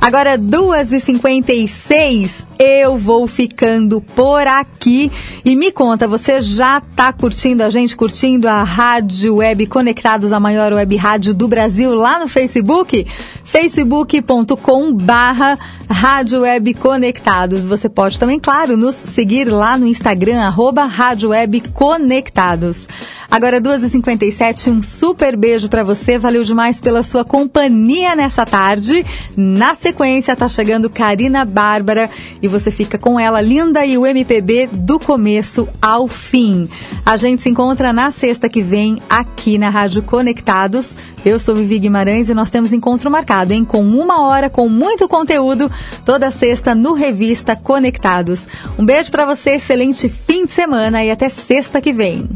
Agora, 0.00 0.38
2h56, 0.38 2.46
eu 2.58 2.96
vou 2.96 3.26
ficando 3.26 4.00
por 4.00 4.46
aqui. 4.46 5.12
E 5.44 5.54
me 5.54 5.70
conta, 5.70 6.08
você 6.08 6.40
já 6.40 6.78
está 6.78 7.12
curtindo 7.12 7.62
a 7.62 7.68
gente, 7.68 7.94
curtindo 7.94 8.48
a 8.48 8.62
Rádio 8.62 9.36
Web 9.36 9.66
Conectados, 9.66 10.32
a 10.32 10.40
maior 10.40 10.72
web 10.72 10.96
rádio 10.96 11.34
do 11.34 11.46
Brasil, 11.46 11.94
lá 11.94 12.18
no 12.18 12.28
Facebook? 12.28 13.06
facebook.com 13.50 14.92
barra 14.92 15.58
Rádio 15.90 16.42
Web 16.42 16.72
Conectados. 16.74 17.66
Você 17.66 17.88
pode 17.88 18.16
também, 18.16 18.38
claro, 18.38 18.76
nos 18.76 18.94
seguir 18.94 19.50
lá 19.50 19.76
no 19.76 19.88
Instagram, 19.88 20.40
arroba 20.40 20.84
Rádio 20.84 21.30
Web 21.30 21.60
Conectados. 21.74 22.86
Agora, 23.28 23.60
2h57, 23.60 24.70
um 24.70 24.80
super 24.80 25.36
beijo 25.36 25.68
para 25.68 25.82
você. 25.82 26.16
Valeu 26.16 26.44
demais 26.44 26.80
pela 26.80 27.02
sua 27.02 27.24
companhia 27.24 28.14
nessa 28.14 28.46
tarde. 28.46 29.04
Na 29.36 29.74
sequência, 29.74 30.36
tá 30.36 30.48
chegando 30.48 30.88
Karina 30.88 31.44
Bárbara 31.44 32.08
e 32.40 32.46
você 32.46 32.70
fica 32.70 32.98
com 32.98 33.18
ela, 33.18 33.40
linda, 33.40 33.84
e 33.84 33.98
o 33.98 34.06
MPB 34.06 34.68
do 34.72 34.98
começo 34.98 35.68
ao 35.82 36.06
fim. 36.06 36.68
A 37.04 37.16
gente 37.16 37.42
se 37.42 37.48
encontra 37.48 37.92
na 37.92 38.12
sexta 38.12 38.48
que 38.48 38.62
vem 38.62 39.02
aqui 39.08 39.58
na 39.58 39.70
Rádio 39.70 40.02
Conectados. 40.02 40.96
Eu 41.24 41.40
sou 41.40 41.56
Vivi 41.56 41.80
Guimarães 41.80 42.28
e 42.28 42.34
nós 42.34 42.50
temos 42.50 42.72
encontro 42.72 43.10
marcado 43.10 43.39
conectado, 43.40 43.52
hein? 43.52 43.64
Com 43.64 43.82
uma 43.82 44.22
hora, 44.22 44.50
com 44.50 44.68
muito 44.68 45.08
conteúdo, 45.08 45.70
toda 46.04 46.30
sexta 46.30 46.74
no 46.74 46.92
Revista 46.92 47.56
Conectados. 47.56 48.46
Um 48.78 48.84
beijo 48.84 49.10
para 49.10 49.26
você, 49.26 49.52
excelente 49.52 50.08
fim 50.08 50.44
de 50.44 50.52
semana 50.52 51.04
e 51.04 51.10
até 51.10 51.28
sexta 51.28 51.80
que 51.80 51.92
vem. 51.92 52.28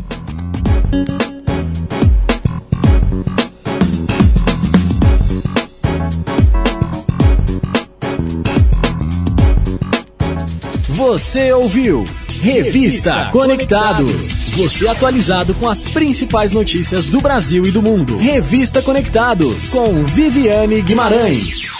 Você 10.89 11.53
ouviu 11.53 12.05
Revista 12.45 13.31
Conectados. 13.33 14.49
Você 14.51 14.87
atualizado 14.87 15.55
com 15.55 15.67
as 15.67 15.87
principais 15.87 16.53
notícias 16.53 17.07
do 17.07 17.19
Brasil 17.19 17.65
e 17.65 17.71
do 17.71 17.81
mundo. 17.81 18.19
Revista 18.19 18.83
Conectados 18.83 19.71
com 19.71 20.05
Viviane 20.05 20.83
Guimarães. 20.83 21.73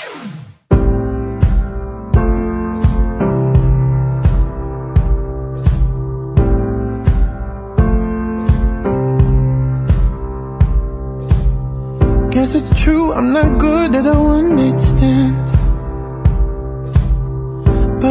Guess 12.31 12.55
it's 12.55 12.71
true, 12.83 13.13
I'm 13.13 13.35
not 13.35 13.59
good 13.59 13.95
at 13.95 14.07
a 14.07 14.19
one 14.19 14.57
night 14.57 14.81
stand. 14.81 15.54